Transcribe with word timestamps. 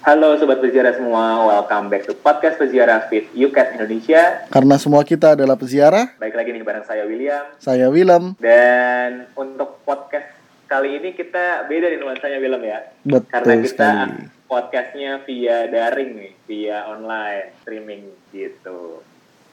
Halo 0.00 0.32
Sobat 0.34 0.58
Peziarah 0.58 0.96
semua, 0.96 1.24
welcome 1.46 1.92
back 1.92 2.08
to 2.08 2.16
podcast 2.16 2.56
Peziarah 2.56 3.04
Fit 3.06 3.28
UCAT 3.30 3.76
Indonesia 3.76 4.48
Karena 4.48 4.76
semua 4.76 5.04
kita 5.04 5.36
adalah 5.36 5.54
peziarah, 5.54 6.16
Baik 6.16 6.32
lagi 6.32 6.50
nih 6.50 6.64
bareng 6.64 6.84
saya 6.84 7.04
William 7.04 7.44
saya 7.60 7.86
Willem. 7.88 8.32
Dan 8.36 9.28
untuk 9.34 9.84
podcast 9.84 10.32
kali 10.64 10.96
ini 10.96 11.12
kita 11.12 11.68
beda 11.68 11.86
nih 11.86 11.98
nuansanya 12.00 12.38
Willem 12.40 12.62
ya 12.64 12.78
Betul 13.02 13.28
Karena 13.28 13.52
kita 13.60 13.68
sekali. 13.68 14.48
podcastnya 14.48 15.10
via 15.20 15.58
daring 15.68 16.10
nih, 16.16 16.32
via 16.46 16.78
online, 16.88 17.52
streaming 17.60 18.02
gitu 18.32 19.04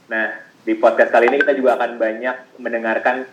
Nah, 0.07 0.31
di 0.63 0.73
podcast 0.73 1.11
kali 1.11 1.27
ini 1.27 1.43
kita 1.43 1.53
juga 1.53 1.75
akan 1.75 1.99
banyak 1.99 2.35
mendengarkan 2.55 3.27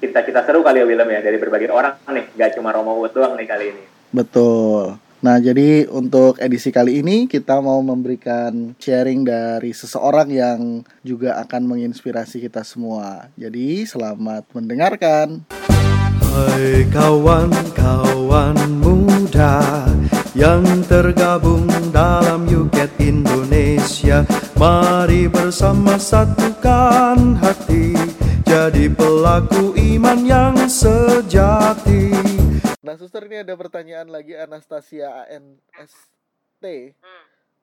cerita-cerita 0.00 0.40
seru 0.42 0.64
kali 0.64 0.80
ya 0.80 0.88
Willem 0.88 1.12
ya 1.12 1.20
Dari 1.20 1.36
berbagai 1.36 1.68
orang 1.68 2.00
nih, 2.08 2.24
gak 2.32 2.56
cuma 2.56 2.72
Romo 2.72 2.96
Wood 2.96 3.12
doang 3.12 3.36
nih 3.36 3.44
kali 3.44 3.66
ini 3.68 3.84
Betul. 4.08 4.96
Nah, 5.24 5.40
jadi 5.40 5.88
untuk 5.88 6.36
edisi 6.36 6.68
kali 6.68 7.00
ini 7.00 7.24
kita 7.24 7.56
mau 7.64 7.80
memberikan 7.80 8.76
sharing 8.76 9.24
dari 9.24 9.72
seseorang 9.72 10.28
yang 10.28 10.60
juga 11.00 11.40
akan 11.40 11.64
menginspirasi 11.64 12.44
kita 12.44 12.60
semua. 12.60 13.32
Jadi, 13.32 13.88
selamat 13.88 14.52
mendengarkan. 14.52 15.48
Hai 16.28 16.84
kawan-kawan 16.92 18.58
muda 18.84 19.88
yang 20.36 20.60
tergabung 20.84 21.72
dalam 21.94 22.44
UKET 22.44 22.90
Indonesia 23.00 24.26
Mari 24.58 25.30
bersama 25.30 25.94
satukan 25.94 27.38
hati 27.38 27.94
Jadi 28.42 28.90
pelaku 28.90 29.78
iman 29.78 30.26
yang 30.26 30.58
sejati 30.66 32.43
Nah, 32.84 33.00
suster 33.00 33.24
ini 33.24 33.40
ada 33.40 33.56
pertanyaan 33.56 34.12
lagi 34.12 34.36
Anastasia 34.36 35.24
ANST. 35.24 36.64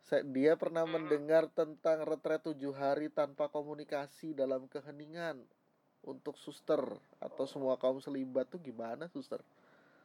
Sa- 0.01 0.25
Dia 0.25 0.57
pernah 0.57 0.81
mendengar 0.89 1.45
tentang 1.53 2.01
retret 2.09 2.41
tujuh 2.41 2.73
hari 2.73 3.05
tanpa 3.13 3.45
komunikasi 3.45 4.33
dalam 4.33 4.65
keheningan 4.65 5.45
untuk 6.01 6.41
suster 6.41 6.81
atau 7.21 7.45
semua 7.45 7.77
kaum 7.77 8.01
selibat 8.01 8.49
tuh 8.49 8.57
gimana 8.57 9.05
suster? 9.13 9.45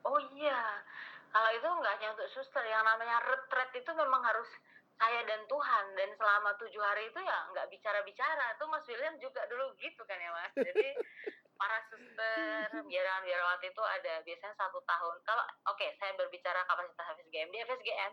Oh 0.05 0.20
iya, 0.36 0.84
kalau 1.33 1.48
itu 1.48 1.64
nggak 1.64 1.92
hanya 1.97 2.08
untuk 2.12 2.28
suster, 2.36 2.61
yang 2.69 2.84
namanya 2.84 3.17
retret 3.25 3.73
itu 3.73 3.89
memang 3.97 4.20
harus 4.20 4.53
saya 5.01 5.25
dan 5.25 5.48
Tuhan 5.48 5.84
dan 5.97 6.12
selama 6.12 6.61
tujuh 6.61 6.83
hari 6.84 7.08
itu 7.08 7.25
ya 7.25 7.39
nggak 7.56 7.73
bicara-bicara. 7.73 8.53
Itu 8.61 8.69
Mas 8.69 8.84
William 8.84 9.17
juga 9.17 9.48
dulu 9.48 9.73
gitu 9.80 10.05
kan 10.05 10.20
ya 10.20 10.28
Mas. 10.36 10.53
Jadi 10.53 10.89
para 11.57 11.79
suster 11.89 12.69
biaran 12.89 13.21
biarawati 13.25 13.67
itu 13.73 13.83
ada 13.83 14.21
biasanya 14.23 14.55
satu 14.57 14.81
tahun. 14.85 15.17
Kalau 15.25 15.45
oke 15.73 15.87
saya 15.98 16.13
berbicara 16.17 16.65
kapasitas 16.69 17.17
FSGM 17.17 17.48
di 17.53 17.59
FSGM 17.65 18.13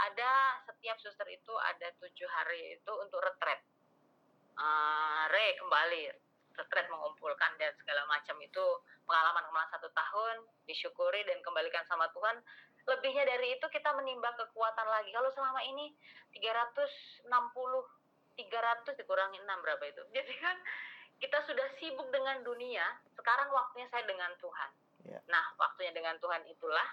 ada 0.00 0.32
setiap 0.68 0.96
suster 1.00 1.28
itu 1.28 1.52
ada 1.58 1.88
tujuh 2.00 2.28
hari 2.28 2.76
itu 2.78 2.92
untuk 3.00 3.20
retret. 3.20 3.60
Eh, 4.52 5.22
re 5.32 5.46
kembali 5.58 6.02
retret 6.52 6.86
mengumpulkan 6.92 7.56
dan 7.56 7.72
segala 7.80 8.04
macam 8.06 8.36
itu. 8.44 8.66
Pengalaman-pengalaman 9.02 9.72
satu 9.72 9.88
tahun 9.90 10.46
disyukuri 10.68 11.26
dan 11.26 11.40
kembalikan 11.42 11.82
sama 11.88 12.06
Tuhan. 12.12 12.38
Lebihnya 12.82 13.24
dari 13.26 13.56
itu 13.58 13.66
kita 13.70 13.90
menimba 13.94 14.30
kekuatan 14.36 14.86
lagi. 14.86 15.10
Kalau 15.10 15.30
selama 15.34 15.60
ini 15.64 15.94
360 16.34 17.28
300 18.32 18.96
dikurangi 18.96 19.38
6 19.44 19.64
berapa 19.64 19.84
itu? 19.88 20.02
Jadi 20.16 20.34
kan 20.40 20.56
kita 21.22 21.38
sudah 21.46 21.68
sibuk 21.78 22.10
dengan 22.10 22.42
dunia 22.42 22.82
sekarang 23.14 23.46
waktunya 23.54 23.86
saya 23.94 24.02
dengan 24.02 24.34
Tuhan. 24.42 24.70
Ya. 25.02 25.18
nah 25.30 25.42
waktunya 25.58 25.94
dengan 25.94 26.18
Tuhan 26.18 26.42
itulah 26.46 26.88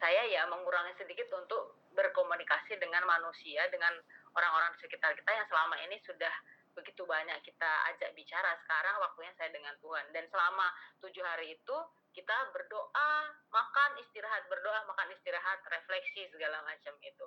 saya 0.00 0.24
ya 0.28 0.44
mengurangi 0.48 0.92
sedikit 1.00 1.28
untuk 1.36 1.76
berkomunikasi 1.96 2.76
dengan 2.76 3.04
manusia 3.04 3.64
dengan 3.72 3.96
orang-orang 4.36 4.76
di 4.76 4.84
sekitar 4.84 5.16
kita 5.16 5.30
yang 5.30 5.46
selama 5.48 5.76
ini 5.88 5.96
sudah 6.04 6.32
begitu 6.74 7.06
banyak 7.06 7.38
kita 7.46 7.70
ajak 7.94 8.10
bicara. 8.18 8.58
Sekarang 8.66 8.98
waktunya 8.98 9.30
saya 9.38 9.48
dengan 9.54 9.72
Tuhan. 9.78 10.10
Dan 10.10 10.26
selama 10.26 10.66
tujuh 11.06 11.22
hari 11.22 11.54
itu 11.54 11.76
kita 12.14 12.36
berdoa 12.54 13.10
makan 13.50 13.90
istirahat 14.02 14.46
berdoa 14.46 14.86
makan 14.86 15.10
istirahat 15.14 15.58
refleksi 15.66 16.30
segala 16.30 16.62
macam 16.62 16.94
itu 17.02 17.26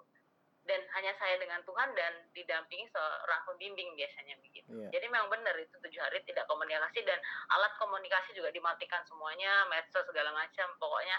dan 0.68 0.84
hanya 1.00 1.16
saya 1.18 1.40
dengan 1.40 1.64
Tuhan 1.64 1.96
dan 1.96 2.14
didampingi 2.36 2.86
seorang 2.92 3.42
pembimbing 3.48 3.96
biasanya 3.96 4.36
begitu. 4.44 4.68
Iya. 4.68 5.00
jadi 5.00 5.08
memang 5.08 5.32
benar 5.32 5.56
itu 5.56 5.74
tujuh 5.80 6.02
hari 6.04 6.20
tidak 6.28 6.44
komunikasi 6.52 7.00
dan 7.08 7.18
alat 7.56 7.72
komunikasi 7.80 8.36
juga 8.36 8.52
dimatikan 8.52 9.00
semuanya 9.08 9.64
medsos 9.72 10.04
segala 10.04 10.36
macam 10.36 10.68
pokoknya 10.78 11.18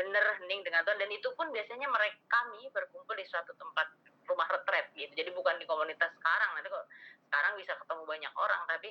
bener 0.00 0.24
hening 0.40 0.64
dengan 0.64 0.80
Tuhan. 0.88 0.96
Dan 0.96 1.12
itu 1.12 1.28
pun 1.36 1.52
biasanya 1.52 1.84
mereka 1.92 2.16
kami 2.32 2.72
berkumpul 2.72 3.12
di 3.12 3.26
suatu 3.28 3.52
tempat 3.60 3.84
rumah 4.24 4.48
retret 4.48 4.88
gitu. 4.96 5.12
Jadi 5.12 5.30
bukan 5.36 5.60
di 5.60 5.68
komunitas 5.68 6.08
sekarang 6.16 6.56
nanti 6.56 6.72
kok 6.72 6.88
sekarang 7.30 7.54
bisa 7.60 7.78
ketemu 7.78 8.02
banyak 8.10 8.34
orang 8.34 8.62
tapi 8.66 8.90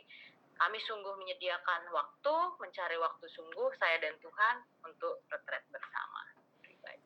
kami 0.59 0.79
sungguh 0.83 1.15
menyediakan 1.15 1.87
waktu 1.91 2.35
mencari 2.59 2.95
waktu 2.99 3.25
sungguh 3.31 3.67
saya 3.79 3.99
dan 4.03 4.15
Tuhan 4.19 4.55
untuk 4.83 5.23
retret 5.31 5.63
bersama 5.71 6.18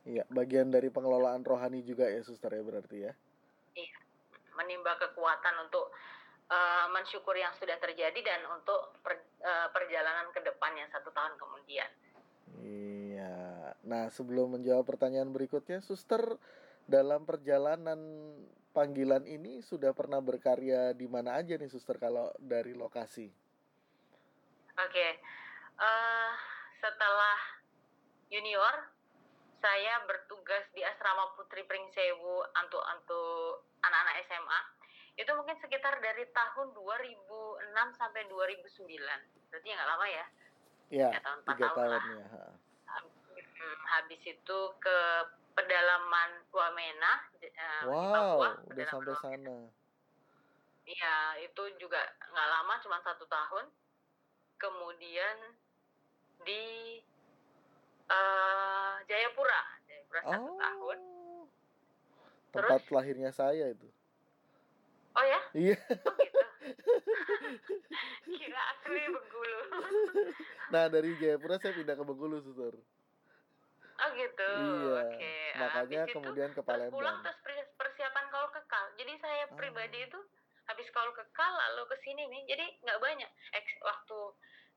Iya, 0.04 0.28
bagian 0.28 0.68
dari 0.68 0.92
pengelolaan 0.92 1.48
rohani 1.48 1.80
juga 1.80 2.12
ya 2.12 2.20
suster 2.24 2.52
ya 2.52 2.64
berarti 2.64 2.98
ya. 3.08 3.14
menimba 4.54 4.94
kekuatan 5.02 5.66
untuk 5.66 5.90
eh, 6.46 6.86
mensyukur 6.94 7.34
yang 7.34 7.50
sudah 7.58 7.74
terjadi 7.82 8.20
dan 8.22 8.46
untuk 8.54 9.02
per- 9.02 9.26
eh, 9.42 9.68
perjalanan 9.74 10.30
ke 10.30 10.46
depannya 10.46 10.86
satu 10.94 11.10
tahun 11.10 11.34
kemudian 11.42 11.90
Iya. 12.64 13.74
Nah, 13.88 14.14
sebelum 14.14 14.56
menjawab 14.60 14.86
pertanyaan 14.86 15.34
berikutnya, 15.34 15.82
suster 15.82 16.22
dalam 16.86 17.26
perjalanan 17.26 17.98
panggilan 18.76 19.24
ini 19.26 19.64
sudah 19.64 19.96
pernah 19.96 20.20
berkarya 20.20 20.92
di 20.94 21.08
mana 21.10 21.40
aja 21.40 21.58
nih 21.58 21.72
suster 21.72 21.98
kalau 21.98 22.30
dari 22.38 22.76
lokasi? 22.78 23.30
Oke, 24.74 25.08
eh 25.78 26.32
setelah 26.82 27.38
junior, 28.30 28.93
saya 29.64 30.04
bertugas 30.04 30.68
di 30.76 30.84
asrama 30.84 31.32
Putri 31.40 31.64
Pringsewu 31.64 32.44
untuk 32.52 32.84
untuk 32.84 33.64
anak-anak 33.80 34.28
SMA. 34.28 34.60
Itu 35.16 35.32
mungkin 35.40 35.56
sekitar 35.64 36.04
dari 36.04 36.28
tahun 36.36 36.76
2006 36.76 37.72
sampai 37.96 38.28
2009. 38.28 39.00
Berarti 39.48 39.68
ya 39.72 39.76
nggak 39.80 39.88
lama 39.88 40.06
ya? 40.12 40.26
Ya, 40.92 41.10
Ya, 41.16 41.20
tahun, 41.24 41.40
empat 41.48 41.56
tiga 41.56 41.66
tahun 41.72 41.78
tahun 41.80 41.92
lah. 41.96 42.04
ya. 42.04 42.46
Hmm, 43.64 43.78
habis 43.88 44.22
itu 44.28 44.60
ke 44.84 44.98
pedalaman 45.56 46.30
Wamena. 46.52 47.14
eh, 47.40 47.48
di 47.48 47.88
Wow, 47.88 48.12
Papua, 48.12 48.50
udah 48.52 48.68
pedalaman 48.68 48.92
sampai 48.92 49.14
Wamena. 49.16 49.24
sana. 49.24 49.58
Iya, 50.84 51.16
itu 51.40 51.64
juga 51.80 52.04
nggak 52.20 52.50
lama, 52.52 52.74
cuma 52.84 53.00
satu 53.00 53.24
tahun. 53.32 53.72
Kemudian 54.60 55.38
di 56.44 56.64
eh, 58.06 58.94
Jayapura, 59.06 59.62
Jayapura 59.84 60.20
satu 60.24 60.52
tahun. 60.54 61.00
Oh, 61.00 61.46
Terus? 62.52 62.70
tempat 62.70 62.84
lahirnya 62.90 63.32
saya 63.32 63.66
itu. 63.68 63.88
Oh 65.14 65.22
ya? 65.24 65.40
Iya. 65.54 65.78
Oh 65.78 66.16
gitu. 66.16 66.42
Kira 68.34 68.62
asli 68.72 69.02
Bengkulu. 69.06 69.60
Nah, 70.72 70.90
dari 70.90 71.14
Jayapura 71.16 71.58
saya 71.58 71.70
pindah 71.72 71.94
ke 71.94 72.04
Bengkulu, 72.04 72.42
suster. 72.42 72.74
Oh 73.94 74.10
gitu. 74.12 74.50
Iya. 74.58 75.06
Oke. 75.06 75.36
Makanya 75.56 75.78
Habis 76.02 76.10
itu 76.10 76.16
kemudian 76.16 76.50
ke 76.50 76.56
terus 76.56 76.66
pulang 76.90 76.90
Palembang. 76.90 77.18
terus 77.22 77.38
per- 77.40 77.72
persiapan 77.78 78.26
kaul 78.28 78.50
kekal. 78.52 78.86
Jadi 78.96 79.14
saya 79.16 79.44
Ah. 79.46 79.54
pribadi 79.54 80.00
itu 80.02 80.20
habis 80.66 80.88
kaul 80.90 81.14
kekal 81.14 81.52
lalu 81.54 81.84
ke 81.86 81.96
sini 82.02 82.26
nih. 82.26 82.42
Jadi 82.48 82.66
nggak 82.82 83.00
banyak. 83.00 83.30
Eks, 83.54 83.74
waktu 83.80 84.18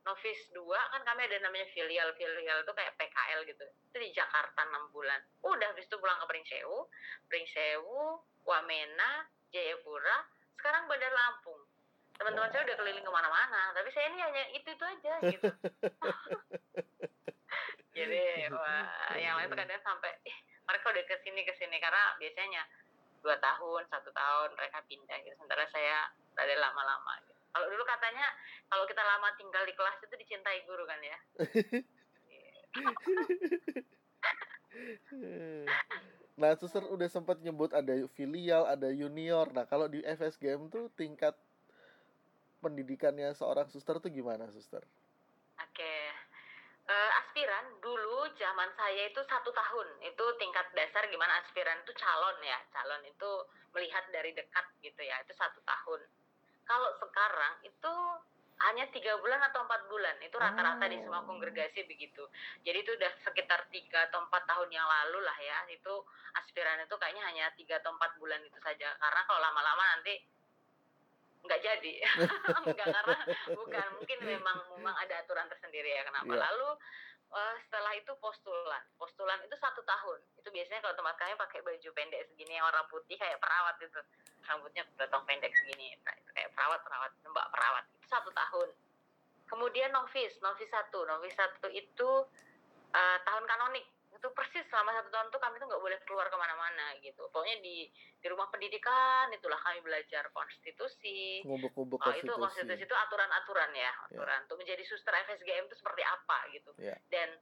novis 0.07 0.39
2 0.55 0.63
kan 0.71 1.03
kami 1.03 1.27
ada 1.27 1.43
namanya 1.43 1.67
filial 1.75 2.15
filial 2.15 2.63
itu 2.63 2.73
kayak 2.73 2.95
PKL 2.95 3.43
gitu. 3.51 3.67
Itu 3.91 3.99
di 3.99 4.15
Jakarta 4.15 4.63
6 4.63 4.95
bulan. 4.95 5.19
Udah 5.43 5.75
habis 5.75 5.91
itu 5.91 5.99
pulang 5.99 6.23
ke 6.23 6.27
Pringsewu. 6.31 6.87
Pringsewu 7.27 8.23
Wamena 8.47 9.27
Jayapura. 9.51 10.31
Sekarang 10.55 10.87
Bandar 10.87 11.11
Lampung. 11.11 11.59
Teman-teman 12.17 12.49
saya 12.55 12.63
udah 12.71 12.77
keliling 12.79 13.03
ke 13.03 13.13
mana-mana. 13.13 13.75
Tapi 13.75 13.91
saya 13.91 14.07
ini 14.15 14.19
hanya 14.23 14.43
itu 14.55 14.69
itu 14.71 14.85
aja 14.87 15.15
gitu. 15.27 15.47
Jadi 17.97 18.47
wah, 18.53 19.17
yang 19.19 19.43
lain 19.43 19.51
tuh 19.51 19.59
kadang 19.59 19.83
sampai 19.83 20.13
ih 20.23 20.39
mereka 20.69 20.87
udah 20.95 21.03
ke 21.03 21.17
sini 21.27 21.43
ke 21.43 21.53
sini. 21.59 21.83
Karena 21.83 22.15
biasanya 22.23 22.63
dua 23.27 23.35
tahun 23.43 23.83
satu 23.91 24.15
tahun 24.15 24.55
mereka 24.55 24.87
pindah 24.87 25.19
gitu. 25.27 25.35
Sementara 25.35 25.67
saya 25.67 26.07
ada 26.39 26.55
lama-lama. 26.63 27.26
Kalau 27.57 27.73
dulu 27.73 27.85
katanya 27.89 28.27
kalau 28.69 28.85
kita 28.85 29.01
lama 29.01 29.33
tinggal 29.41 29.65
di 29.65 29.73
kelas 29.73 29.97
itu 30.05 30.17
dicintai 30.21 30.61
guru 30.69 30.85
kan 30.85 31.01
ya? 31.01 31.17
Nah, 36.37 36.53
suster 36.61 36.85
udah 36.85 37.09
sempat 37.09 37.41
nyebut 37.41 37.73
ada 37.73 37.97
filial, 38.13 38.69
ada 38.69 38.93
junior. 38.93 39.49
Nah, 39.57 39.65
kalau 39.65 39.89
di 39.89 40.05
FSGM 40.05 40.69
tuh 40.69 40.93
tingkat 40.93 41.33
pendidikannya 42.61 43.33
seorang 43.33 43.73
suster 43.73 43.97
tuh 44.05 44.13
gimana, 44.13 44.45
suster? 44.53 44.85
oke. 45.57 45.95
Eh, 46.87 47.11
aspek 47.25 47.49
aspiran 47.49 47.67
dulu 47.81 48.29
zaman 48.37 48.69
saya 48.77 49.09
itu 49.09 49.25
satu 49.25 49.49
tahun. 49.49 49.89
Itu 50.05 50.25
tingkat 50.37 50.77
dasar 50.77 51.09
gimana 51.09 51.41
aspiran 51.41 51.81
itu 51.81 51.97
calon 51.97 52.37
ya. 52.45 52.61
Calon 52.69 53.01
itu 53.09 53.31
melihat 53.73 54.05
dari 54.13 54.37
dekat 54.37 54.67
gitu 54.85 55.01
ya. 55.01 55.17
Itu 55.25 55.33
satu 55.41 55.65
tahun 55.65 56.05
kalau 56.67 56.91
sekarang 56.99 57.55
itu 57.63 57.95
hanya 58.57 58.89
tiga 58.89 59.13
bulan 59.21 59.41
atau 59.53 59.69
empat 59.69 59.85
bulan. 59.87 60.17
Itu 60.25 60.41
rata-rata 60.41 60.89
di 60.89 60.97
semua 61.05 61.21
Oh. 61.21 61.29
kongregasi 61.29 61.85
begitu. 61.85 62.25
Jadi 62.65 62.79
itu 62.81 62.91
udah 62.97 63.13
sekitar 63.21 63.69
tiga 63.69 64.09
atau 64.09 64.25
empat 64.25 64.49
tahun 64.49 64.73
yang 64.73 64.89
lalu 64.89 65.21
lah 65.29 65.37
ya. 65.37 65.59
Itu 65.69 66.05
aspiran 66.41 66.81
itu 66.81 66.97
kayaknya 66.97 67.23
hanya 67.29 67.45
tiga 67.53 67.79
atau 67.85 67.93
empat 67.93 68.17
bulan 68.17 68.41
itu 68.41 68.57
saja. 68.65 68.97
Karena 68.97 69.21
kalau 69.29 69.41
lama-lama 69.45 69.85
nanti 69.97 70.25
nggak 71.45 71.61
jadi. 71.63 71.93
Nggak 72.67 72.89
karena 72.91 73.19
bukan. 73.55 73.87
Mungkin 74.01 74.19
memang 74.35 74.59
memang 74.75 74.97
ada 74.99 75.21
aturan 75.21 75.47
tersendiri 75.53 75.93
ya 75.93 76.03
kenapa. 76.09 76.33
Iya. 76.33 76.41
lalu 76.49 76.69
eh, 77.33 77.57
setelah 77.67 77.93
itu 77.99 78.13
postulan. 78.23 78.83
Postulan 79.01 79.41
itu 79.43 79.57
satu 79.59 79.83
tahun. 79.83 80.19
Itu 80.39 80.49
biasanya 80.53 80.85
kalau 80.85 80.95
tempat 80.95 81.17
kami 81.19 81.35
pakai 81.35 81.61
baju 81.65 81.89
pendek 81.97 82.23
segini 82.31 82.61
warna 82.63 82.85
putih 82.87 83.17
kayak 83.19 83.41
perawat 83.43 83.75
itu. 83.83 84.01
Rambutnya 84.47 84.83
potong 84.95 85.25
pendek 85.27 85.51
segini. 85.57 85.97
Kayak 86.05 86.51
perawat 86.55 86.81
perawat 86.87 87.11
mbak 87.27 87.47
perawat. 87.51 87.85
Itu 87.99 88.07
satu 88.07 88.31
tahun. 88.31 88.69
Kemudian 89.47 89.91
novis 89.91 90.39
novis 90.45 90.71
satu. 90.71 91.03
Novis 91.09 91.35
satu 91.35 91.67
itu 91.73 92.11
eh, 92.95 93.19
tahun 93.25 93.45
kanonik 93.49 93.96
itu 94.17 94.29
persis 94.33 94.65
selama 94.67 94.97
satu 94.97 95.09
tahun 95.13 95.29
tuh 95.29 95.41
kami 95.41 95.61
tuh 95.61 95.69
nggak 95.69 95.83
boleh 95.83 95.99
keluar 96.09 96.27
ke 96.27 96.37
mana-mana 96.37 96.97
gitu. 96.99 97.29
Pokoknya 97.29 97.61
di 97.61 97.87
di 98.17 98.27
rumah 98.27 98.49
pendidikan 98.49 99.29
itulah 99.31 99.61
kami 99.61 99.85
belajar 99.85 100.27
konstitusi. 100.33 101.45
Ngubuk-ngubuk 101.45 102.01
Oh, 102.01 102.13
itu 102.17 102.33
konstitusi. 102.33 102.83
itu 102.83 102.95
aturan-aturan 102.97 103.71
ya, 103.77 103.93
aturan. 104.09 104.41
Untuk 104.49 104.59
menjadi 104.59 104.83
suster 104.83 105.13
FSGM 105.15 105.69
itu 105.69 105.77
seperti 105.77 106.03
apa 106.03 106.39
gitu. 106.51 106.71
Ya. 106.81 106.97
Dan 107.13 107.37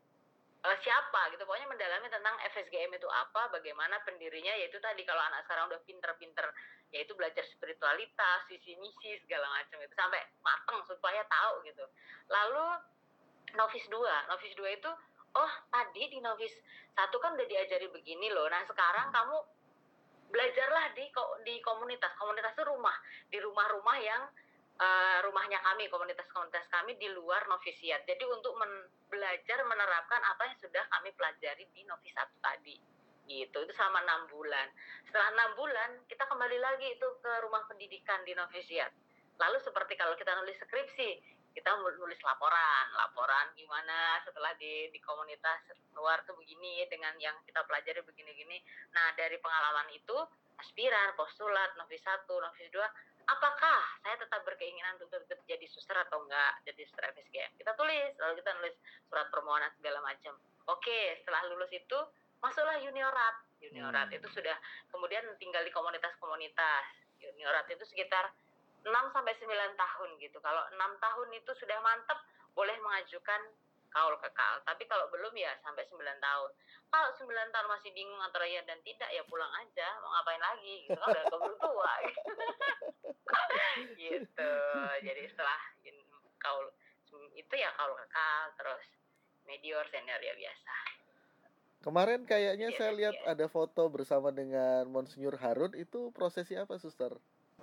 eh, 0.64 0.78
siapa 0.80 1.28
gitu, 1.30 1.44
pokoknya 1.44 1.68
mendalami 1.68 2.08
tentang 2.08 2.34
FSGM 2.52 2.96
itu 2.96 3.04
apa, 3.06 3.52
bagaimana 3.52 4.00
pendirinya, 4.02 4.56
yaitu 4.56 4.80
tadi 4.80 5.04
kalau 5.04 5.20
anak 5.20 5.44
sekarang 5.44 5.68
udah 5.68 5.80
pinter-pinter, 5.84 6.46
yaitu 6.88 7.12
belajar 7.12 7.44
spiritualitas, 7.52 8.48
visi 8.48 8.72
misi 8.80 9.20
segala 9.24 9.44
macam 9.52 9.76
itu. 9.84 9.92
Sampai 9.92 10.24
mateng 10.40 10.80
supaya 10.88 11.20
tahu 11.28 11.68
gitu. 11.68 11.84
Lalu 12.32 12.80
novis 13.54 13.84
2, 13.92 13.92
novis 14.32 14.52
2 14.56 14.78
itu 14.80 14.90
oh 15.34 15.52
tadi 15.70 16.08
di 16.10 16.18
novis 16.22 16.54
satu 16.94 17.18
kan 17.18 17.34
udah 17.34 17.46
diajari 17.46 17.90
begini 17.90 18.30
loh. 18.30 18.46
Nah, 18.46 18.62
sekarang 18.62 19.10
kamu 19.10 19.36
belajarlah 20.30 20.94
di 20.94 21.10
di 21.46 21.54
komunitas. 21.62 22.14
Komunitas 22.18 22.54
itu 22.54 22.64
rumah, 22.66 22.94
di 23.30 23.38
rumah-rumah 23.42 23.98
yang 23.98 24.22
eh, 24.78 25.18
rumahnya 25.22 25.58
kami, 25.62 25.90
komunitas-komunitas 25.90 26.66
kami 26.70 26.98
di 26.98 27.10
luar 27.10 27.46
novisiat. 27.50 28.06
Jadi 28.06 28.24
untuk 28.26 28.54
men- 28.58 28.90
belajar 29.10 29.62
menerapkan 29.62 30.18
apa 30.22 30.50
yang 30.50 30.58
sudah 30.58 30.82
kami 30.90 31.14
pelajari 31.14 31.70
di 31.70 31.86
novis 31.86 32.14
satu 32.14 32.34
tadi. 32.42 32.74
Gitu, 33.24 33.56
itu 33.56 33.72
selama 33.72 34.04
enam 34.04 34.28
bulan. 34.28 34.68
Setelah 35.08 35.32
enam 35.32 35.50
bulan, 35.56 35.90
kita 36.10 36.28
kembali 36.28 36.58
lagi 36.60 36.92
itu 36.92 37.08
ke 37.24 37.32
rumah 37.40 37.64
pendidikan 37.64 38.20
di 38.28 38.36
novisiat. 38.36 38.92
Lalu 39.40 39.58
seperti 39.64 39.96
kalau 39.96 40.12
kita 40.14 40.36
nulis 40.36 40.60
skripsi, 40.60 41.33
kita 41.54 41.70
mul- 41.78 41.96
nulis 41.96 42.18
laporan, 42.26 42.86
laporan 42.98 43.54
gimana 43.54 44.18
setelah 44.26 44.50
di 44.58 44.90
di 44.90 44.98
komunitas 44.98 45.70
luar 45.94 46.20
tuh 46.26 46.34
begini 46.34 46.82
dengan 46.90 47.14
yang 47.22 47.38
kita 47.46 47.62
pelajari 47.62 48.02
begini-gini. 48.02 48.58
Nah, 48.92 49.14
dari 49.14 49.38
pengalaman 49.38 49.86
itu 49.94 50.18
aspiran, 50.58 51.14
postulat, 51.14 51.78
novis 51.78 52.02
1, 52.02 52.26
novis 52.26 52.68
2, 52.74 52.82
apakah 53.30 53.80
saya 54.02 54.18
tetap 54.18 54.42
berkeinginan 54.42 54.98
untuk 54.98 55.22
tetap 55.24 55.40
jadi 55.46 55.66
suster 55.70 55.96
atau 55.96 56.26
enggak 56.26 56.58
jadi 56.66 56.82
suster 56.84 57.06
FSGM? 57.14 57.54
Kita 57.56 57.72
tulis, 57.78 58.10
lalu 58.18 58.34
kita 58.42 58.50
nulis 58.58 58.74
surat 59.06 59.26
permohonan 59.30 59.70
segala 59.78 60.02
macam. 60.02 60.34
Oke, 60.66 61.22
setelah 61.22 61.46
lulus 61.48 61.70
itu 61.70 61.98
masuklah 62.42 62.76
juniorat. 62.82 63.36
Juniorat 63.62 64.10
Hmm. 64.10 64.16
itu 64.20 64.26
sudah 64.28 64.56
kemudian 64.92 65.24
tinggal 65.40 65.62
di 65.64 65.72
komunitas-komunitas. 65.72 66.84
Juniorat 67.22 67.64
itu 67.72 67.84
sekitar 67.88 68.34
6 68.84 69.14
sampai 69.16 69.32
9 69.40 69.48
tahun 69.80 70.10
gitu. 70.20 70.38
Kalau 70.44 70.62
6 70.68 70.76
tahun 70.76 71.28
itu 71.32 71.50
sudah 71.56 71.78
mantap 71.80 72.20
boleh 72.52 72.76
mengajukan 72.84 73.40
kaul 73.88 74.14
kekal. 74.20 74.54
Tapi 74.68 74.84
kalau 74.84 75.08
belum 75.08 75.32
ya 75.34 75.56
sampai 75.64 75.88
9 75.88 75.96
tahun. 75.98 76.50
Kalau 76.92 77.08
9 77.16 77.54
tahun 77.54 77.68
masih 77.72 77.90
bingung 77.96 78.20
antara 78.20 78.44
ya 78.44 78.60
dan 78.68 78.76
tidak 78.84 79.08
ya 79.08 79.24
pulang 79.24 79.50
aja. 79.56 79.88
Mau 80.04 80.12
ngapain 80.12 80.42
lagi 80.42 80.84
gitu 80.84 80.98
kan 81.00 81.08
udah 81.10 81.24
keburu 81.32 81.56
tua 81.56 81.92
gitu. 82.04 82.30
gitu. 84.04 84.54
Jadi 85.00 85.22
setelah 85.32 85.60
kaul 86.44 86.68
itu 87.34 87.54
ya 87.56 87.70
kaul 87.78 87.94
kekal 87.94 88.42
terus 88.58 88.84
medior 89.48 89.84
senior 89.88 90.20
ya 90.20 90.34
biasa. 90.36 90.74
Kemarin 91.84 92.24
kayaknya 92.24 92.72
Yes, 92.72 92.76
saya 92.80 92.92
lihat 92.96 93.16
yes. 93.20 93.28
ada 93.28 93.46
foto 93.46 93.92
bersama 93.92 94.32
dengan 94.32 94.88
Monsinyur 94.88 95.36
Harun 95.36 95.76
itu 95.76 96.08
prosesi 96.16 96.56
apa, 96.56 96.80
Suster? 96.80 97.12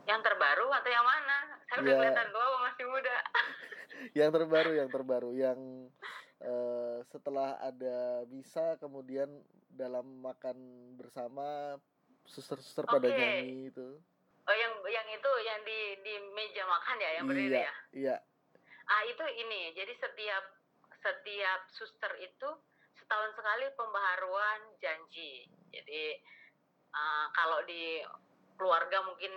Yang 0.09 0.21
terbaru 0.25 0.67
atau 0.73 0.89
yang 0.89 1.05
mana? 1.05 1.37
Saya 1.69 1.77
udah 1.81 1.93
Ya. 1.93 1.97
kelihatan 2.01 2.27
tua 2.33 2.43
apa 2.43 2.57
masih 2.69 2.85
muda. 2.89 3.17
Yang 4.17 4.29
terbaru, 4.33 4.71
yang 4.73 4.89
terbaru, 4.89 5.29
yang 5.37 5.59
eh, 6.41 6.97
setelah 7.13 7.53
ada 7.61 8.25
misa 8.33 8.73
kemudian 8.81 9.29
dalam 9.69 10.25
makan 10.25 10.57
bersama 10.97 11.77
suster-suster 12.25 12.81
pada 12.89 13.05
Oke. 13.05 13.13
nyanyi 13.13 13.69
itu. 13.69 13.87
Oh 14.49 14.55
yang 14.57 14.73
yang 14.89 15.05
itu 15.05 15.31
yang 15.45 15.59
di 15.61 15.79
di 16.01 16.13
meja 16.33 16.65
makan 16.65 16.97
ya 16.97 17.09
yang 17.21 17.25
berdiri 17.29 17.61
iya, 17.61 17.61
ya. 17.61 17.73
iya. 17.93 18.17
Ah 18.89 19.05
itu 19.05 19.21
ini. 19.37 19.69
Jadi 19.77 19.93
setiap 20.01 20.43
setiap 20.97 21.61
suster 21.69 22.09
itu 22.17 22.49
setahun 22.97 23.31
sekali 23.37 23.69
pembaharuan 23.77 24.61
janji. 24.81 25.45
Jadi 25.69 26.17
ah, 26.89 27.29
kalau 27.37 27.61
di 27.69 28.01
keluarga 28.57 29.05
mungkin 29.05 29.29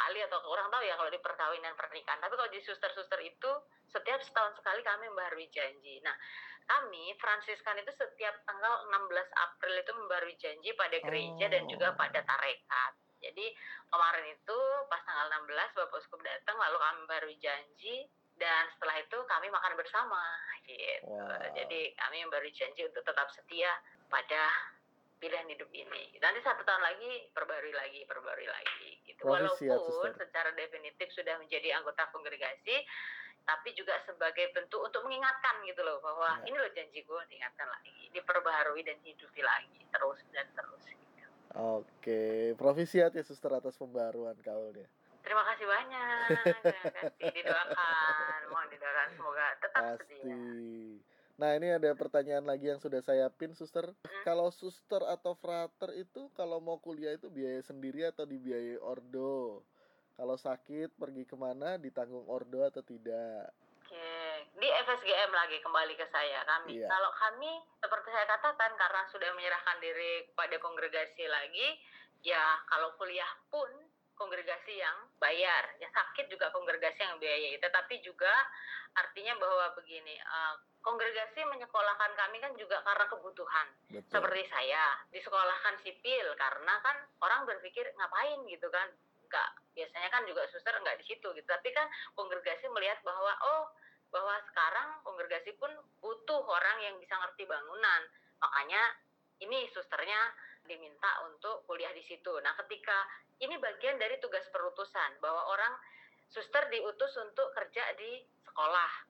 sekali 0.00 0.24
atau 0.24 0.40
kurang 0.40 0.72
tahu 0.72 0.80
ya 0.80 0.96
kalau 0.96 1.12
di 1.12 1.20
perkawinan 1.20 1.76
pernikahan. 1.76 2.24
Tapi 2.24 2.32
kalau 2.32 2.48
di 2.48 2.60
suster-suster 2.64 3.20
itu 3.20 3.50
setiap 3.92 4.16
setahun 4.24 4.56
sekali 4.56 4.80
kami 4.80 5.12
membaharui 5.12 5.44
janji. 5.52 6.00
Nah, 6.00 6.16
kami 6.64 7.12
Fransiskan 7.20 7.76
itu 7.84 7.92
setiap 7.92 8.32
tanggal 8.48 8.88
16 8.88 9.28
April 9.36 9.74
itu 9.76 9.92
membaharui 9.92 10.36
janji 10.40 10.72
pada 10.72 10.96
gereja 11.04 11.52
dan 11.52 11.68
juga 11.68 11.92
Oh. 11.92 11.96
pada 12.00 12.16
tarekat. 12.24 12.92
Jadi 13.20 13.52
kemarin 13.92 14.24
itu 14.32 14.58
pas 14.88 15.04
tanggal 15.04 15.28
16 15.44 15.76
Bapak 15.76 16.00
Uskup 16.00 16.24
datang 16.24 16.56
lalu 16.56 16.80
kami 16.80 16.96
membaharui 17.04 17.36
janji 17.36 18.08
dan 18.40 18.72
setelah 18.72 18.96
itu 19.04 19.18
kami 19.28 19.52
makan 19.52 19.76
bersama 19.76 20.24
gitu. 20.64 21.12
Wow. 21.12 21.44
Jadi 21.52 21.92
kami 21.92 22.24
membaharui 22.24 22.56
janji 22.56 22.88
untuk 22.88 23.04
tetap 23.04 23.28
setia 23.36 23.76
pada 24.08 24.48
pilihan 25.20 25.46
hidup 25.46 25.68
ini. 25.70 26.16
Nanti 26.18 26.40
satu 26.40 26.64
tahun 26.64 26.80
lagi 26.80 27.28
perbarui 27.30 27.70
lagi, 27.70 28.08
perbarui 28.08 28.48
lagi 28.48 29.04
gitu. 29.04 29.28
Walaupun 29.28 30.16
secara 30.16 30.50
definitif 30.56 31.12
sudah 31.12 31.36
menjadi 31.36 31.76
anggota 31.76 32.08
kongregasi, 32.08 32.80
tapi 33.44 33.72
juga 33.72 34.00
sebagai 34.04 34.48
bentuk 34.50 34.80
untuk 34.80 35.04
mengingatkan 35.04 35.60
gitu 35.64 35.80
loh 35.80 36.00
bahwa 36.00 36.40
Ya. 36.40 36.48
ini 36.48 36.56
loh 36.56 36.70
janji 36.72 37.04
gue 37.04 37.20
diingatkan 37.28 37.68
lagi, 37.68 38.08
diperbaharui 38.10 38.80
dan 38.80 38.96
hidupi 39.00 39.40
lagi 39.40 39.80
terus 39.92 40.20
dan 40.30 40.48
terus. 40.56 40.84
Gitu. 40.88 41.26
Oke, 41.52 42.22
profisiat 42.56 43.12
ya 43.12 43.20
Suster 43.20 43.50
atas 43.50 43.76
pembaruan 43.76 44.38
kaulnya. 44.40 44.88
Terima 45.20 45.44
kasih 45.44 45.66
banyak, 45.68 46.26
terima 46.64 46.90
kasih 46.96 47.28
didoakan, 47.28 48.38
mohon 48.48 48.66
didoakan 48.72 49.08
semoga 49.14 49.46
tetap 49.60 49.82
Pasti. 49.94 50.16
setia. 50.16 50.36
Nah, 51.40 51.56
ini 51.56 51.72
ada 51.72 51.96
pertanyaan 51.96 52.44
lagi 52.44 52.68
yang 52.68 52.76
sudah 52.76 53.00
saya 53.00 53.32
pin, 53.32 53.56
Suster. 53.56 53.88
Kalau 54.28 54.52
suster 54.52 55.00
atau 55.08 55.32
frater 55.32 55.96
itu 55.96 56.28
kalau 56.36 56.60
mau 56.60 56.76
kuliah 56.76 57.16
itu 57.16 57.32
biaya 57.32 57.64
sendiri 57.64 58.04
atau 58.04 58.28
dibiayai 58.28 58.76
ordo? 58.76 59.64
Kalau 60.20 60.36
sakit 60.36 61.00
pergi 61.00 61.24
ke 61.24 61.32
mana 61.40 61.80
ditanggung 61.80 62.28
ordo 62.28 62.60
atau 62.60 62.84
tidak? 62.84 63.56
Oke, 63.80 64.12
di 64.60 64.68
FSGM 64.68 65.32
lagi 65.32 65.56
kembali 65.64 65.96
ke 65.96 66.04
saya 66.12 66.44
kami. 66.44 66.76
Iya. 66.76 66.92
Kalau 66.92 67.08
kami 67.16 67.48
seperti 67.80 68.12
saya 68.12 68.28
katakan 68.28 68.76
karena 68.76 69.02
sudah 69.08 69.32
menyerahkan 69.32 69.80
diri 69.80 70.28
kepada 70.28 70.60
kongregasi 70.60 71.24
lagi, 71.24 71.80
ya 72.20 72.60
kalau 72.68 72.92
kuliah 73.00 73.32
pun 73.48 73.88
kongregasi 74.12 74.76
yang 74.76 75.08
bayar, 75.16 75.72
ya 75.80 75.88
sakit 75.88 76.28
juga 76.28 76.52
kongregasi 76.52 77.00
yang 77.00 77.16
biayai. 77.16 77.56
Tetapi 77.56 78.04
juga 78.04 78.28
artinya 78.92 79.40
bahwa 79.40 79.72
begini, 79.80 80.20
eh, 80.20 80.54
kongregasi 80.80 81.44
menyekolahkan 81.44 82.12
kami 82.16 82.40
kan 82.40 82.52
juga 82.56 82.80
karena 82.80 83.04
kebutuhan. 83.08 83.66
Betul. 83.92 84.12
Seperti 84.20 84.42
saya 84.48 84.84
disekolahkan 85.12 85.76
sipil 85.84 86.26
karena 86.40 86.74
kan 86.80 86.96
orang 87.20 87.44
berpikir 87.44 87.84
ngapain? 88.00 88.40
gitu 88.48 88.68
kan. 88.72 88.88
Nggak 89.28 89.48
biasanya 89.76 90.08
kan 90.10 90.22
juga 90.26 90.48
suster 90.48 90.72
nggak 90.72 90.98
di 91.00 91.04
situ 91.04 91.28
gitu. 91.36 91.46
Tapi 91.48 91.68
kan 91.76 91.86
kongregasi 92.16 92.66
melihat 92.72 92.98
bahwa 93.04 93.32
oh 93.44 93.70
bahwa 94.10 94.34
sekarang 94.50 94.88
kongregasi 95.06 95.54
pun 95.60 95.70
butuh 96.02 96.42
orang 96.42 96.82
yang 96.82 96.94
bisa 96.98 97.14
ngerti 97.14 97.46
bangunan. 97.46 98.02
Makanya 98.40 98.82
ini 99.44 99.68
susternya 99.70 100.32
diminta 100.66 101.28
untuk 101.28 101.62
kuliah 101.68 101.92
di 101.94 102.02
situ. 102.08 102.32
Nah 102.40 102.56
ketika 102.64 103.06
ini 103.40 103.56
bagian 103.60 103.96
dari 104.00 104.16
tugas 104.18 104.44
perutusan 104.50 105.20
bahwa 105.22 105.46
orang 105.52 105.72
suster 106.30 106.66
diutus 106.72 107.14
untuk 107.20 107.52
kerja 107.54 107.84
di 107.98 108.22
sekolah 108.46 109.09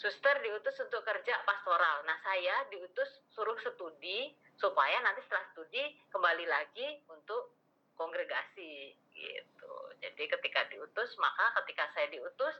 suster 0.00 0.40
diutus 0.40 0.80
untuk 0.80 1.04
kerja 1.04 1.44
pastoral. 1.44 2.00
Nah, 2.08 2.16
saya 2.24 2.64
diutus 2.72 3.20
suruh 3.36 3.56
studi 3.60 4.32
supaya 4.56 4.96
nanti 5.04 5.20
setelah 5.28 5.44
studi 5.52 6.00
kembali 6.08 6.48
lagi 6.48 7.04
untuk 7.12 7.52
kongregasi 8.00 8.96
gitu. 9.12 9.72
Jadi 10.00 10.24
ketika 10.24 10.64
diutus, 10.72 11.12
maka 11.20 11.52
ketika 11.60 11.84
saya 11.92 12.08
diutus, 12.08 12.56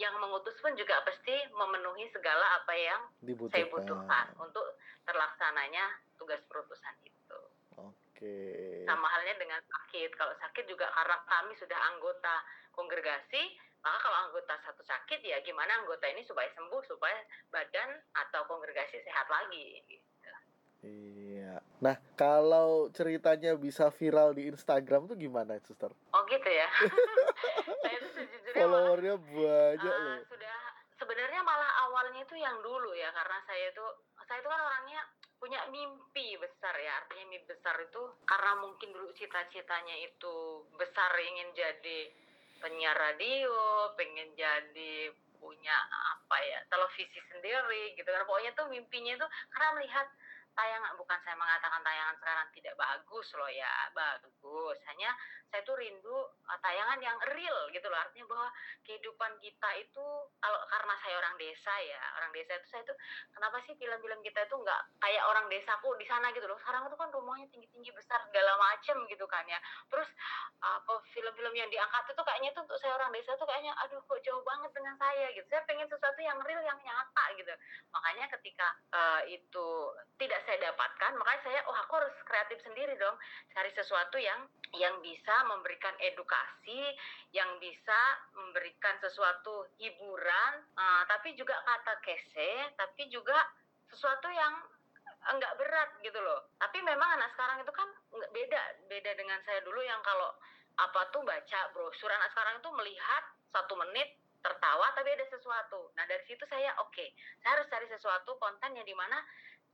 yang 0.00 0.16
mengutus 0.16 0.56
pun 0.64 0.72
juga 0.80 1.04
pasti 1.04 1.36
memenuhi 1.52 2.08
segala 2.08 2.64
apa 2.64 2.72
yang 2.72 3.02
Dibutuhkan. 3.20 3.52
saya 3.52 3.66
butuhkan 3.68 4.26
untuk 4.40 4.66
terlaksananya 5.04 5.84
tugas 6.16 6.40
perutusan 6.48 6.96
itu. 7.04 7.40
Oke. 7.76 8.38
Sama 8.88 9.04
halnya 9.12 9.36
dengan 9.36 9.60
sakit. 9.60 10.16
Kalau 10.16 10.32
sakit 10.40 10.64
juga 10.64 10.88
karena 10.88 11.20
kami 11.28 11.52
sudah 11.60 11.78
anggota 11.92 12.34
kongregasi, 12.78 13.42
maka 13.82 13.98
kalau 13.98 14.18
anggota 14.30 14.54
satu 14.62 14.86
sakit 14.86 15.18
ya 15.26 15.42
gimana 15.42 15.82
anggota 15.82 16.06
ini 16.06 16.22
supaya 16.22 16.46
sembuh, 16.54 16.82
supaya 16.86 17.18
badan 17.50 17.98
atau 18.14 18.46
kongregasi 18.46 19.02
sehat 19.02 19.26
lagi. 19.26 19.82
Gitu. 19.90 20.06
Iya. 20.86 21.58
Nah, 21.82 21.98
kalau 22.14 22.86
ceritanya 22.94 23.58
bisa 23.58 23.90
viral 23.90 24.30
di 24.30 24.46
Instagram 24.46 25.10
tuh 25.10 25.18
gimana, 25.18 25.58
Suster? 25.66 25.90
Oh 26.14 26.22
gitu 26.30 26.46
ya. 26.46 26.70
saya 27.82 27.96
tuh 27.98 28.12
sejujurnya 28.14 28.62
Followernya 28.62 29.14
banyak 29.18 29.90
uh, 29.90 30.02
loh. 30.06 30.18
sudah 30.30 30.56
sebenarnya 30.98 31.40
malah 31.42 31.70
awalnya 31.88 32.20
itu 32.22 32.36
yang 32.38 32.58
dulu 32.62 32.90
ya 32.94 33.10
karena 33.14 33.38
saya 33.46 33.70
itu 33.70 33.86
saya 34.26 34.38
itu 34.42 34.50
kan 34.50 34.60
orangnya 34.60 35.00
punya 35.38 35.60
mimpi 35.70 36.34
besar 36.42 36.74
ya 36.74 36.98
artinya 36.98 37.24
mimpi 37.30 37.46
besar 37.46 37.78
itu 37.78 38.02
karena 38.26 38.58
mungkin 38.58 38.90
dulu 38.90 39.08
cita-citanya 39.14 39.94
itu 40.02 40.66
besar 40.74 41.14
ingin 41.22 41.54
jadi 41.54 42.10
penyiar 42.58 42.96
radio 42.96 43.54
pengen 43.94 44.30
jadi 44.34 45.10
punya 45.38 45.76
apa 46.18 46.36
ya 46.42 46.58
televisi 46.68 47.18
sendiri 47.30 47.94
gitu 47.94 48.08
kan. 48.10 48.26
Pokoknya 48.26 48.52
tuh 48.58 48.66
mimpinya 48.68 49.14
itu 49.14 49.26
karena 49.54 49.68
melihat 49.78 50.06
tayangan 50.58 50.98
bukan 50.98 51.18
saya 51.22 51.38
mengatakan 51.38 51.80
tayangan 51.86 52.16
sekarang 52.18 52.48
tidak 52.50 52.74
bagus 52.74 53.28
loh 53.38 53.50
ya 53.50 53.72
bagus. 53.94 54.78
Hanya 54.90 55.10
saya 55.48 55.64
tuh 55.64 55.76
rindu 55.80 56.12
uh, 56.12 56.58
tayangan 56.60 57.00
yang 57.00 57.16
real 57.32 57.58
gitu 57.72 57.86
loh. 57.88 57.98
Artinya 57.98 58.26
bahwa 58.28 58.48
kehidupan 58.84 59.32
kita 59.40 59.70
itu 59.80 60.06
kalau 60.40 60.60
karena 60.68 60.94
saya 61.00 61.14
orang 61.20 61.34
desa 61.40 61.74
ya 61.84 62.02
orang 62.20 62.30
desa 62.36 62.52
itu 62.60 62.68
saya 62.68 62.82
tuh 62.84 62.96
kenapa 63.32 63.56
sih 63.64 63.74
film-film 63.80 64.20
kita 64.20 64.44
itu 64.44 64.56
nggak 64.56 64.80
kayak 65.00 65.24
orang 65.24 65.46
desaku 65.48 65.88
di 65.96 66.04
sana 66.04 66.28
gitu 66.36 66.44
loh? 66.44 66.58
Sekarang 66.60 66.84
itu 66.88 66.96
kan 66.96 67.08
rumahnya 67.12 67.46
tinggi-tinggi 67.48 67.90
besar 67.96 68.20
segala 68.28 68.52
macem 68.60 68.96
gitu 69.08 69.24
kan 69.24 69.44
ya. 69.48 69.58
Terus 69.88 70.08
apa 70.60 70.94
film-film 71.16 71.54
yang 71.56 71.68
diangkat 71.72 72.12
itu 72.12 72.22
kayaknya 72.24 72.50
tuh 72.52 72.62
untuk 72.68 72.78
saya 72.80 72.92
orang 73.00 73.10
desa 73.14 73.32
tuh 73.40 73.48
kayaknya 73.48 73.72
aduh 73.80 74.00
kok 74.04 74.20
jauh 74.20 74.42
banget 74.44 74.70
dengan 74.76 74.94
saya 75.00 75.26
gitu. 75.32 75.46
Saya 75.48 75.64
pengen 75.64 75.88
sesuatu 75.88 76.20
yang 76.20 76.38
real 76.44 76.60
yang 76.60 76.78
nyata 76.84 77.24
gitu. 77.40 77.52
Makanya 77.94 78.26
ketika 78.36 78.68
uh, 78.92 79.22
itu 79.24 79.68
tidak 80.20 80.44
saya 80.44 80.58
dapatkan 80.72 81.12
makanya 81.16 81.40
saya 81.40 81.60
oh 81.70 81.76
aku 81.76 81.92
harus 81.96 82.14
kreatif 82.28 82.60
sendiri 82.60 82.92
dong. 83.00 83.16
Cari 83.56 83.70
sesuatu 83.72 84.20
yang 84.20 84.44
yang 84.76 85.00
bisa 85.00 85.37
memberikan 85.46 85.94
edukasi 86.02 86.80
yang 87.30 87.60
bisa 87.62 88.00
memberikan 88.34 88.96
sesuatu 88.98 89.68
hiburan 89.78 90.52
uh, 90.74 91.02
tapi 91.06 91.36
juga 91.38 91.54
kata 91.62 91.94
kese 92.02 92.74
tapi 92.74 93.06
juga 93.12 93.36
sesuatu 93.88 94.28
yang 94.28 94.54
enggak 95.34 95.56
berat 95.58 95.90
gitu 96.00 96.16
loh. 96.22 96.48
Tapi 96.56 96.78
memang 96.80 97.18
anak 97.18 97.34
sekarang 97.34 97.60
itu 97.60 97.72
kan 97.74 97.88
beda 98.32 98.62
beda 98.86 99.10
dengan 99.18 99.38
saya 99.44 99.60
dulu 99.66 99.82
yang 99.82 100.00
kalau 100.06 100.32
apa 100.78 101.10
tuh 101.10 101.26
baca 101.26 101.60
brosur 101.74 102.08
anak 102.08 102.30
sekarang 102.32 102.62
itu 102.62 102.70
melihat 102.70 103.22
satu 103.50 103.74
menit 103.74 104.14
tertawa 104.38 104.94
tapi 104.94 105.10
ada 105.10 105.26
sesuatu. 105.26 105.90
Nah 105.98 106.06
dari 106.06 106.22
situ 106.30 106.46
saya 106.46 106.70
oke 106.78 106.94
okay, 106.94 107.10
saya 107.42 107.58
harus 107.58 107.66
cari 107.66 107.86
sesuatu 107.90 108.38
konten 108.38 108.78
yang 108.78 108.86
di 108.86 108.94
mana 108.94 109.18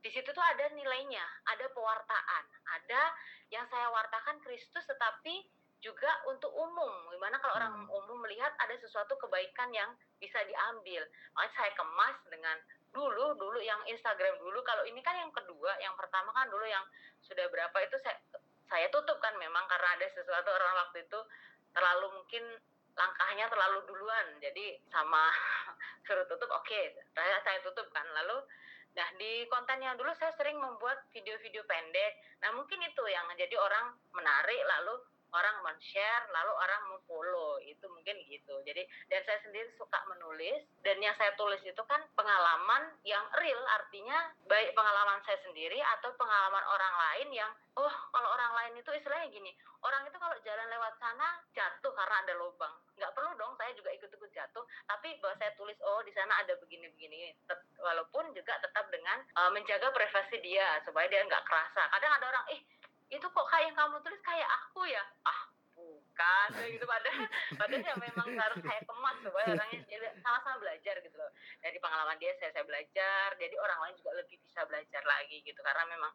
di 0.05 0.13
situ 0.13 0.29
tuh 0.29 0.45
ada 0.45 0.69
nilainya, 0.77 1.25
ada 1.49 1.65
pewartaan, 1.73 2.45
ada 2.77 3.01
yang 3.49 3.65
saya 3.73 3.89
wartakan 3.89 4.37
Kristus 4.45 4.85
tetapi 4.85 5.41
juga 5.81 6.13
untuk 6.29 6.53
umum. 6.53 7.09
Gimana 7.09 7.41
kalau 7.41 7.57
orang 7.57 7.73
umum 7.89 8.21
melihat 8.21 8.53
ada 8.61 8.77
sesuatu 8.77 9.17
kebaikan 9.17 9.73
yang 9.73 9.97
bisa 10.21 10.37
diambil. 10.45 11.01
Makanya 11.33 11.53
saya 11.57 11.71
kemas 11.73 12.17
dengan 12.29 12.53
dulu 12.93 13.33
dulu 13.33 13.57
yang 13.57 13.81
Instagram 13.89 14.37
dulu. 14.37 14.61
Kalau 14.61 14.85
ini 14.85 15.01
kan 15.01 15.17
yang 15.17 15.33
kedua, 15.33 15.73
yang 15.81 15.97
pertama 15.97 16.29
kan 16.37 16.53
dulu 16.53 16.69
yang 16.69 16.85
sudah 17.25 17.49
berapa 17.49 17.73
itu 17.81 17.97
saya 18.05 18.21
saya 18.69 18.85
tutup 18.93 19.17
kan 19.17 19.33
memang 19.41 19.65
karena 19.65 19.89
ada 19.97 20.05
sesuatu 20.13 20.53
orang 20.53 20.85
waktu 20.85 21.01
itu 21.01 21.19
terlalu 21.73 22.13
mungkin 22.21 22.43
langkahnya 22.93 23.49
terlalu 23.49 23.89
duluan. 23.89 24.37
Jadi 24.37 24.85
sama 24.93 25.33
suruh 26.05 26.29
tutup 26.29 26.53
oke, 26.53 26.61
okay, 26.61 26.93
saya 27.17 27.41
saya 27.41 27.57
tutup 27.65 27.89
kan. 27.89 28.05
Lalu 28.13 28.45
Nah, 28.95 29.09
di 29.19 29.43
kontennya 29.51 29.91
dulu 29.99 30.11
saya 30.15 30.31
sering 30.39 30.55
membuat 30.55 31.03
video-video 31.11 31.67
pendek. 31.67 32.13
Nah, 32.39 32.55
mungkin 32.55 32.79
itu 32.79 33.03
yang 33.11 33.27
jadi 33.35 33.55
orang 33.59 33.99
menarik, 34.15 34.61
lalu 34.63 34.95
orang 35.35 35.55
men-share, 35.67 36.23
lalu 36.31 36.53
orang 36.55 36.81
memfollow. 36.95 37.59
Itu 37.59 37.91
mungkin 37.91 38.15
gitu. 38.31 38.55
Jadi, 38.63 38.87
dan 39.11 39.21
saya 39.27 39.39
sendiri 39.43 39.67
suka 39.75 39.99
menulis. 40.07 40.63
Dan 40.81 41.03
yang 41.03 41.13
saya 41.19 41.35
tulis 41.35 41.59
itu 41.65 41.83
kan 41.89 41.99
pengalaman 42.15 42.95
yang 43.03 43.25
real, 43.41 43.59
artinya 43.75 44.31
baik 44.47 44.71
pengalaman 44.77 45.19
saya 45.27 45.41
sendiri 45.43 45.81
atau 45.99 46.13
pengalaman 46.15 46.63
orang 46.69 46.95
lain 46.95 47.27
yang, 47.33 47.51
oh 47.75 47.95
kalau 48.13 48.29
orang 48.31 48.53
lain 48.53 48.73
itu 48.79 48.89
istilahnya 48.93 49.27
gini, 49.33 49.51
orang 49.81 50.05
itu 50.05 50.17
kalau 50.21 50.37
jalan 50.45 50.67
lewat 50.69 50.93
sana 51.01 51.41
jatuh 51.57 51.89
karena 51.93 52.15
ada 52.21 52.33
lubang. 52.37 52.73
Nggak 52.95 53.11
perlu 53.17 53.33
dong 53.35 53.53
saya 53.57 53.73
juga 53.73 53.91
ikut-ikut 53.97 54.31
jatuh, 54.31 54.63
tapi 54.87 55.17
bahwa 55.19 55.35
saya 55.41 55.51
tulis, 55.57 55.75
oh 55.81 55.99
di 56.05 56.13
sana 56.13 56.37
ada 56.45 56.53
begini-begini. 56.61 57.33
Walaupun 57.81 58.31
juga 58.37 58.55
tetap 58.61 58.85
dengan 58.93 59.25
uh, 59.35 59.49
menjaga 59.51 59.89
privasi 59.89 60.37
dia, 60.45 60.79
supaya 60.85 61.09
dia 61.09 61.25
nggak 61.25 61.45
kerasa. 61.49 61.81
Kadang 61.91 62.13
ada 62.17 62.25
orang, 62.29 62.45
eh 62.53 62.61
itu 63.09 63.25
kok 63.25 63.47
kayak 63.51 63.69
yang 63.69 63.77
kamu 63.77 63.97
tulis 64.01 64.21
kayak 64.25 64.49
aku 64.49 64.81
ya? 64.89 65.03
Ah 65.25 65.41
bukan. 65.75 66.47
Gitu 66.65 66.85
padahal 66.87 67.25
padahal 67.59 67.83
ya 67.83 67.95
memang 67.99 68.27
harus 68.39 68.59
saya 68.63 68.81
kemas 68.87 69.15
supaya 69.21 69.45
orangnya 69.53 70.09
sama-sama 70.23 70.57
belajar 70.63 70.95
gitu 71.03 71.15
loh. 71.19 71.31
Dari 71.61 71.77
pengalaman 71.77 72.17
dia 72.17 72.31
saya 72.39 72.51
saya 72.55 72.65
belajar. 72.65 73.35
Jadi 73.37 73.55
orang 73.59 73.79
lain 73.85 73.95
juga 73.99 74.11
lebih 74.17 74.37
bisa 74.41 74.63
belajar 74.65 75.03
lagi 75.05 75.37
gitu. 75.43 75.59
Karena 75.61 75.83
memang 75.91 76.11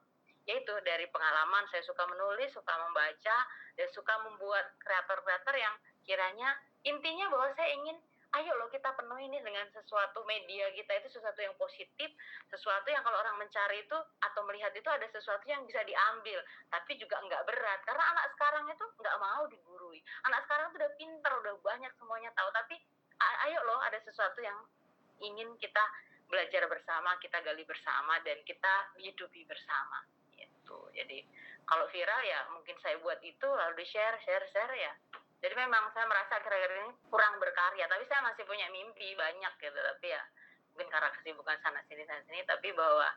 ya 0.49 0.57
itu 0.57 0.75
dari 0.83 1.07
pengalaman 1.13 1.69
saya 1.69 1.85
suka 1.85 2.03
menulis 2.09 2.51
suka 2.51 2.75
membaca 2.81 3.37
dan 3.77 3.89
suka 3.93 4.15
membuat 4.25 4.73
kreator-kreator 4.81 5.55
yang 5.55 5.75
kiranya 6.03 6.57
intinya 6.83 7.29
bahwa 7.29 7.53
saya 7.53 7.77
ingin 7.77 8.01
ayo 8.39 8.53
loh 8.63 8.71
kita 8.71 8.95
penuhi 8.95 9.27
ini 9.27 9.43
dengan 9.43 9.67
sesuatu 9.75 10.23
media 10.23 10.71
kita 10.71 11.03
itu 11.03 11.19
sesuatu 11.19 11.41
yang 11.43 11.55
positif, 11.59 12.09
sesuatu 12.47 12.87
yang 12.87 13.03
kalau 13.03 13.19
orang 13.19 13.43
mencari 13.43 13.83
itu 13.83 13.99
atau 14.23 14.41
melihat 14.47 14.71
itu 14.71 14.87
ada 14.87 15.03
sesuatu 15.11 15.43
yang 15.51 15.67
bisa 15.67 15.83
diambil, 15.83 16.39
tapi 16.71 16.95
juga 16.95 17.19
nggak 17.19 17.43
berat. 17.43 17.81
Karena 17.83 18.05
anak 18.15 18.27
sekarang 18.39 18.65
itu 18.71 18.85
nggak 19.03 19.17
mau 19.19 19.43
digurui. 19.51 19.99
Anak 20.31 20.47
sekarang 20.47 20.71
itu 20.71 20.77
udah 20.79 20.93
pintar, 20.95 21.33
udah 21.43 21.55
banyak 21.59 21.93
semuanya 21.99 22.31
tahu, 22.39 22.49
tapi 22.55 22.79
ayo 23.51 23.59
loh 23.67 23.83
ada 23.83 23.99
sesuatu 24.07 24.39
yang 24.39 24.59
ingin 25.21 25.51
kita 25.59 25.83
belajar 26.31 26.63
bersama, 26.71 27.19
kita 27.19 27.43
gali 27.43 27.67
bersama, 27.67 28.23
dan 28.23 28.39
kita 28.47 28.95
hidupi 29.03 29.43
bersama. 29.51 30.07
Gitu. 30.39 30.79
Jadi 30.95 31.27
kalau 31.67 31.91
viral 31.91 32.23
ya 32.23 32.47
mungkin 32.55 32.79
saya 32.79 32.95
buat 33.03 33.19
itu 33.27 33.47
lalu 33.47 33.83
di 33.83 33.87
share, 33.91 34.19
share, 34.23 34.47
share 34.55 34.75
ya 34.79 34.95
jadi 35.41 35.55
memang 35.57 35.89
saya 35.97 36.05
merasa 36.05 36.37
akhir-akhir 36.37 36.71
ini 36.85 36.93
kurang 37.09 37.37
berkarya 37.41 37.85
tapi 37.89 38.05
saya 38.09 38.21
masih 38.25 38.45
punya 38.45 38.69
mimpi 38.69 39.17
banyak 39.17 39.53
gitu 39.61 39.79
tapi 39.81 40.13
ya 40.13 40.23
mungkin 40.73 40.89
karena 40.93 41.11
kesibukan 41.17 41.57
sana 41.65 41.81
sini 41.89 42.05
sana 42.05 42.23
sini 42.29 42.45
tapi 42.47 42.73
bahwa 42.77 43.09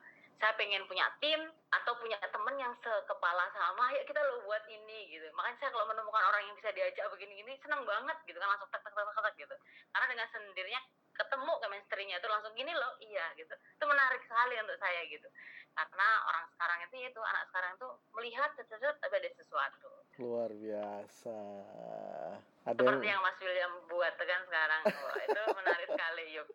saya 0.43 0.59
pengen 0.59 0.83
punya 0.91 1.07
tim 1.23 1.39
atau 1.71 1.95
punya 2.03 2.19
temen 2.19 2.59
yang 2.59 2.75
sekepala 2.83 3.47
sama 3.55 3.95
ya 3.95 4.03
kita 4.03 4.19
lo 4.19 4.43
buat 4.43 4.59
ini 4.67 5.07
gitu. 5.07 5.23
Makanya 5.31 5.55
saya 5.55 5.69
kalau 5.71 5.87
menemukan 5.87 6.19
orang 6.19 6.43
yang 6.43 6.55
bisa 6.59 6.67
diajak 6.75 7.07
begini-gini 7.15 7.55
senang 7.63 7.87
banget 7.87 8.19
gitu 8.27 8.35
kan 8.43 8.51
langsung 8.51 8.67
tak 8.67 8.83
tak 8.83 8.91
tak 8.91 9.07
tak 9.07 9.33
gitu. 9.39 9.55
Karena 9.95 10.05
dengan 10.11 10.27
sendirinya 10.35 10.81
ketemu 11.15 11.51
chemistry-nya 11.63 12.15
itu 12.19 12.27
langsung 12.27 12.51
gini 12.59 12.75
loh 12.75 12.91
iya 12.99 13.31
gitu. 13.39 13.55
Itu 13.55 13.85
menarik 13.87 14.19
sekali 14.27 14.59
untuk 14.59 14.75
saya 14.83 15.01
gitu. 15.07 15.31
Karena 15.71 16.07
orang 16.27 16.45
sekarang 16.51 16.79
itu 16.91 16.95
itu 17.07 17.21
anak 17.23 17.43
sekarang 17.47 17.71
itu 17.79 17.87
melihat 18.11 18.49
sesuatu 18.59 18.99
ada 18.99 19.29
sesuatu 19.39 20.02
luar 20.21 20.49
biasa 20.53 21.37
ada 22.63 22.79
seperti 22.79 23.07
yang 23.09 23.21
Mas 23.25 23.39
William 23.41 23.73
buat 23.89 24.13
kan 24.13 24.41
sekarang 24.45 24.81
oh, 24.87 25.15
itu 25.19 25.41
menarik 25.57 25.87
sekali 25.89 26.23
yuk 26.31 26.47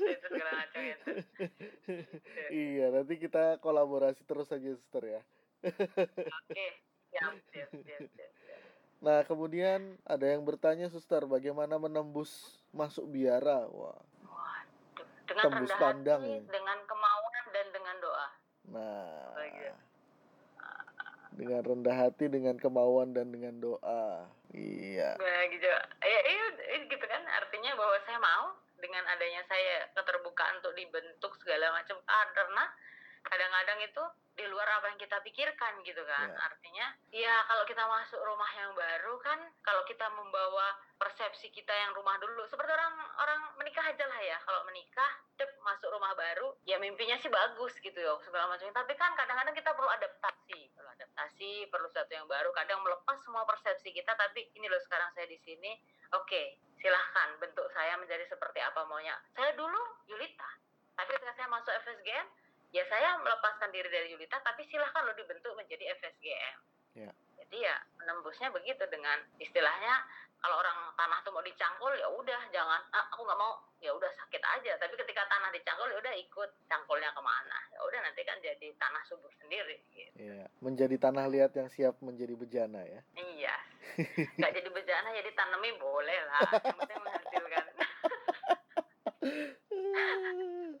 itu 0.00 0.26
segala 0.32 0.50
macam 0.56 0.80
itu 0.80 1.06
iya 2.72 2.86
nanti 2.88 3.14
kita 3.20 3.60
kolaborasi 3.60 4.24
terus 4.24 4.48
aja 4.48 4.72
suster 4.72 5.04
ya 5.04 5.20
oke 5.62 6.66
siap 7.12 7.34
siap 7.52 7.70
siap 7.84 8.02
siap 8.16 8.32
Nah, 9.02 9.26
kemudian 9.26 9.98
ada 10.06 10.30
yang 10.30 10.46
bertanya, 10.46 10.86
Suster, 10.86 11.26
bagaimana 11.26 11.74
menembus 11.74 12.62
masuk 12.70 13.10
biara? 13.10 13.66
Wah. 13.66 13.98
Waduh, 14.22 15.06
dengan 15.26 15.42
Tembus 15.42 15.58
rendah 15.74 15.80
pandang 15.82 16.22
hati, 16.22 16.38
ya. 16.38 16.40
dengan 16.46 16.78
kemauan 16.86 17.44
dan 17.50 17.66
dengan 17.74 17.94
doa. 17.98 18.28
Nah, 18.70 19.34
Baik. 19.34 19.74
Dengan 21.36 21.64
rendah 21.64 21.96
hati, 21.96 22.28
dengan 22.28 22.56
kemauan 22.60 23.16
dan 23.16 23.32
dengan 23.32 23.56
doa. 23.60 24.28
Iya. 24.52 25.16
Nah, 25.16 25.42
gitu. 25.48 25.66
Ya, 25.66 25.80
iya, 26.04 26.20
iya, 26.28 26.76
gitu 26.88 27.06
kan. 27.08 27.22
Artinya 27.24 27.72
bahwa 27.76 27.96
saya 28.04 28.18
mau 28.20 28.52
dengan 28.82 29.04
adanya 29.06 29.46
saya 29.46 29.86
keterbukaan 29.94 30.58
untuk 30.58 30.74
dibentuk 30.74 31.32
segala 31.38 31.70
macam 31.70 31.96
karena 32.06 32.64
kadang-kadang 33.22 33.78
itu 33.86 34.04
di 34.32 34.48
luar 34.48 34.64
apa 34.80 34.88
yang 34.88 34.96
kita 34.96 35.20
pikirkan 35.20 35.84
gitu 35.84 36.00
kan. 36.08 36.32
Ya. 36.32 36.40
artinya 36.48 36.86
ya 37.12 37.34
kalau 37.44 37.68
kita 37.68 37.84
masuk 37.84 38.16
rumah 38.24 38.48
yang 38.56 38.72
baru 38.72 39.20
kan 39.20 39.38
kalau 39.60 39.84
kita 39.84 40.08
membawa 40.08 40.72
persepsi 40.96 41.52
kita 41.52 41.68
yang 41.68 41.92
rumah 41.92 42.16
dulu 42.16 42.40
seperti 42.48 42.72
orang 42.72 42.96
orang 43.20 43.40
menikah 43.60 43.84
aja 43.84 44.04
lah 44.08 44.20
ya. 44.24 44.40
Kalau 44.40 44.64
menikah 44.64 45.10
dep 45.36 45.52
masuk 45.60 45.92
rumah 45.92 46.16
baru 46.16 46.56
ya 46.64 46.80
mimpinya 46.80 47.20
sih 47.20 47.28
bagus 47.28 47.76
gitu 47.84 47.98
ya 48.00 48.16
segala 48.24 48.48
macam. 48.48 48.72
Tapi 48.72 48.92
kan 48.96 49.12
kadang-kadang 49.12 49.52
kita 49.52 49.70
perlu 49.76 49.90
adaptasi. 49.92 50.60
Perlu 50.72 50.88
adaptasi 50.96 51.68
perlu 51.68 51.86
sesuatu 51.92 52.12
yang 52.16 52.24
baru. 52.24 52.48
Kadang 52.56 52.80
melepas 52.80 53.20
semua 53.20 53.44
persepsi 53.44 53.92
kita 53.92 54.16
tapi 54.16 54.48
ini 54.56 54.64
loh 54.64 54.80
sekarang 54.80 55.12
saya 55.12 55.28
di 55.28 55.36
sini 55.36 55.76
oke 56.16 56.56
silahkan 56.80 57.36
bentuk 57.38 57.68
saya 57.76 58.00
menjadi 58.00 58.24
seperti 58.24 58.64
apa 58.64 58.88
maunya. 58.88 59.14
Saya 59.36 59.52
dulu 59.52 60.08
Yulita 60.08 60.62
tapi 60.96 61.08
ketika 61.18 61.32
saya 61.34 61.48
masuk 61.48 61.72
FSGM 61.84 62.26
ya 62.72 62.84
saya 62.88 63.20
melepaskan 63.20 63.68
diri 63.70 63.88
dari 63.92 64.08
Yulita 64.12 64.40
tapi 64.40 64.64
silahkan 64.68 65.04
lo 65.04 65.12
dibentuk 65.14 65.52
menjadi 65.54 65.92
FSGM 66.00 66.58
Ya. 66.92 67.08
jadi 67.40 67.72
ya 67.72 67.76
menembusnya 67.96 68.52
begitu 68.52 68.84
dengan 68.92 69.16
istilahnya 69.40 70.04
kalau 70.42 70.58
orang 70.58 70.74
tanah 70.98 71.22
tuh 71.22 71.30
mau 71.30 71.40
dicangkul 71.46 71.94
ya 71.94 72.10
udah 72.10 72.40
jangan 72.50 72.82
ah, 72.90 73.06
aku 73.14 73.22
nggak 73.22 73.38
mau. 73.38 73.62
Ya 73.78 73.94
udah 73.94 74.10
sakit 74.10 74.42
aja. 74.42 74.74
Tapi 74.74 74.98
ketika 74.98 75.22
tanah 75.30 75.54
dicangkul 75.54 75.86
ya 75.86 76.02
udah 76.02 76.14
ikut 76.18 76.50
cangkulnya 76.66 77.14
ke 77.14 77.22
mana. 77.22 77.58
Ya 77.70 77.78
udah 77.86 78.02
nanti 78.02 78.26
kan 78.26 78.42
jadi 78.42 78.74
tanah 78.74 79.06
subur 79.06 79.30
sendiri 79.38 79.78
gitu. 79.94 80.18
Iya, 80.18 80.50
menjadi 80.58 80.98
tanah 80.98 81.30
liat 81.30 81.54
yang 81.54 81.70
siap 81.70 81.94
menjadi 82.02 82.34
bejana 82.34 82.82
ya. 82.82 83.00
iya. 83.38 83.54
Nggak 84.34 84.52
jadi 84.58 84.68
bejana 84.74 85.14
jadi 85.14 85.30
tanami 85.30 85.70
boleh 85.78 86.18
lah. 86.26 86.42
Yang 86.58 86.76
penting 86.82 87.00
menghasilkan 87.06 87.64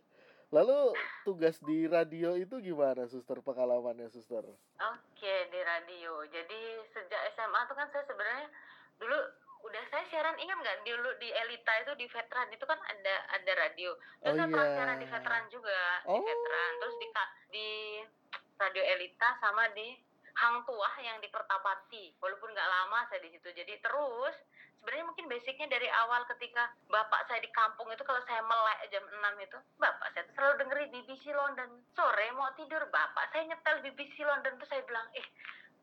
Lalu 0.52 0.92
tugas 1.24 1.56
di 1.64 1.88
radio 1.88 2.36
itu 2.36 2.60
gimana, 2.60 3.08
suster? 3.08 3.40
Pengalamannya, 3.40 4.12
suster? 4.12 4.44
Oke 4.78 5.34
di 5.48 5.60
radio. 5.64 6.20
Jadi 6.28 6.60
sejak 6.92 7.22
SMA 7.32 7.60
tuh 7.64 7.76
kan 7.76 7.88
saya 7.88 8.04
sebenarnya 8.04 8.52
dulu 9.00 9.16
udah 9.62 9.84
saya 9.88 10.04
siaran 10.12 10.36
ingat 10.36 10.58
nggak 10.60 10.78
dulu 10.84 11.08
di 11.16 11.32
Elita 11.32 11.72
itu 11.80 11.92
di 11.96 12.06
veteran 12.10 12.52
itu 12.52 12.64
kan 12.68 12.76
ada 12.84 13.14
ada 13.32 13.52
radio. 13.64 13.96
Terus 14.20 14.28
Oh, 14.28 14.36
saya 14.36 14.48
pernah 14.52 14.68
iya. 14.68 14.76
siaran 14.76 14.98
di 15.00 15.08
veteran 15.08 15.44
juga 15.48 15.80
Oh. 16.04 16.20
di 16.20 16.22
veteran. 16.28 16.70
Terus 16.84 16.96
di 17.00 17.08
di 17.48 17.68
radio 18.60 18.82
Elita 18.84 19.28
sama 19.40 19.72
di 19.72 19.88
Hang 20.36 20.68
Tuah 20.68 20.94
yang 21.00 21.16
di 21.24 21.32
Pertapati. 21.32 22.12
Walaupun 22.20 22.52
nggak 22.52 22.68
lama 22.68 23.08
saya 23.08 23.24
di 23.24 23.32
situ. 23.32 23.48
Jadi 23.48 23.80
terus 23.80 24.36
sebenarnya 24.82 25.06
mungkin 25.06 25.30
basicnya 25.30 25.70
dari 25.70 25.86
awal 25.86 26.26
ketika 26.34 26.66
bapak 26.90 27.22
saya 27.30 27.38
di 27.38 27.46
kampung 27.54 27.86
itu 27.94 28.02
kalau 28.02 28.18
saya 28.26 28.42
melek 28.42 28.90
jam 28.90 29.06
6 29.06 29.14
itu 29.46 29.58
bapak 29.78 30.10
saya 30.10 30.26
tuh 30.26 30.34
selalu 30.34 30.54
dengerin 30.58 30.90
BBC 30.90 31.30
London. 31.30 31.70
Sore 31.94 32.26
mau 32.34 32.50
tidur 32.58 32.82
bapak 32.90 33.30
saya 33.30 33.46
nyetel 33.46 33.78
BBC 33.86 34.26
London 34.26 34.58
tuh 34.58 34.66
saya 34.66 34.82
bilang 34.82 35.06
eh 35.14 35.22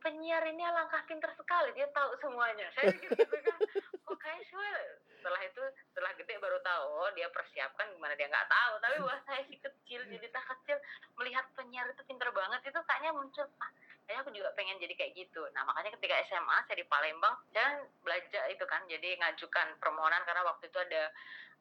penyiar 0.03 0.43
ini 0.51 0.67
alangkah 0.67 0.99
pinter 1.07 1.31
sekali 1.39 1.71
dia 1.79 1.87
tahu 1.95 2.11
semuanya. 2.19 2.67
Saya 2.75 2.91
gitu, 2.91 3.07
gitu 3.15 3.35
kan. 3.39 3.59
Kok 4.03 4.19
casual 4.19 4.83
setelah 5.15 5.41
itu 5.47 5.63
setelah 5.95 6.11
gede 6.19 6.35
baru 6.35 6.59
tahu 6.59 6.87
oh 6.99 7.11
dia 7.15 7.31
persiapkan 7.31 7.87
gimana 7.95 8.19
dia 8.19 8.27
nggak 8.27 8.51
tahu. 8.51 8.73
Tapi 8.83 8.95
buat 8.99 9.23
saya 9.23 9.47
si 9.47 9.55
kecil 9.63 10.03
jadi 10.11 10.27
tak 10.27 10.43
kecil 10.43 10.75
melihat 11.15 11.47
penyiar 11.55 11.87
itu 11.87 12.03
pinter 12.03 12.27
banget 12.35 12.67
itu 12.67 12.79
kayaknya 12.83 13.15
muncul 13.15 13.47
ah 13.63 13.71
kayaknya 14.09 14.25
aku 14.25 14.33
juga 14.33 14.49
pengen 14.57 14.81
jadi 14.81 14.93
kayak 14.97 15.13
gitu. 15.13 15.45
Nah 15.53 15.61
makanya 15.69 15.93
ketika 15.93 16.17
SMA 16.25 16.65
saya 16.65 16.81
di 16.81 16.87
Palembang 16.89 17.37
saya 17.53 17.85
belajar 18.01 18.49
itu 18.49 18.65
kan 18.65 18.81
jadi 18.89 19.21
ngajukan 19.21 19.77
permohonan 19.77 20.25
karena 20.25 20.41
waktu 20.49 20.65
itu 20.65 20.81
ada 20.81 21.13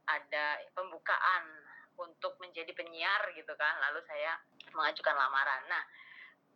ada 0.08 0.46
pembukaan 0.72 1.44
untuk 2.00 2.40
menjadi 2.40 2.72
penyiar 2.72 3.20
gitu 3.36 3.52
kan. 3.52 3.76
Lalu 3.84 4.00
saya 4.08 4.40
mengajukan 4.72 5.12
lamaran. 5.12 5.60
Nah 5.68 5.84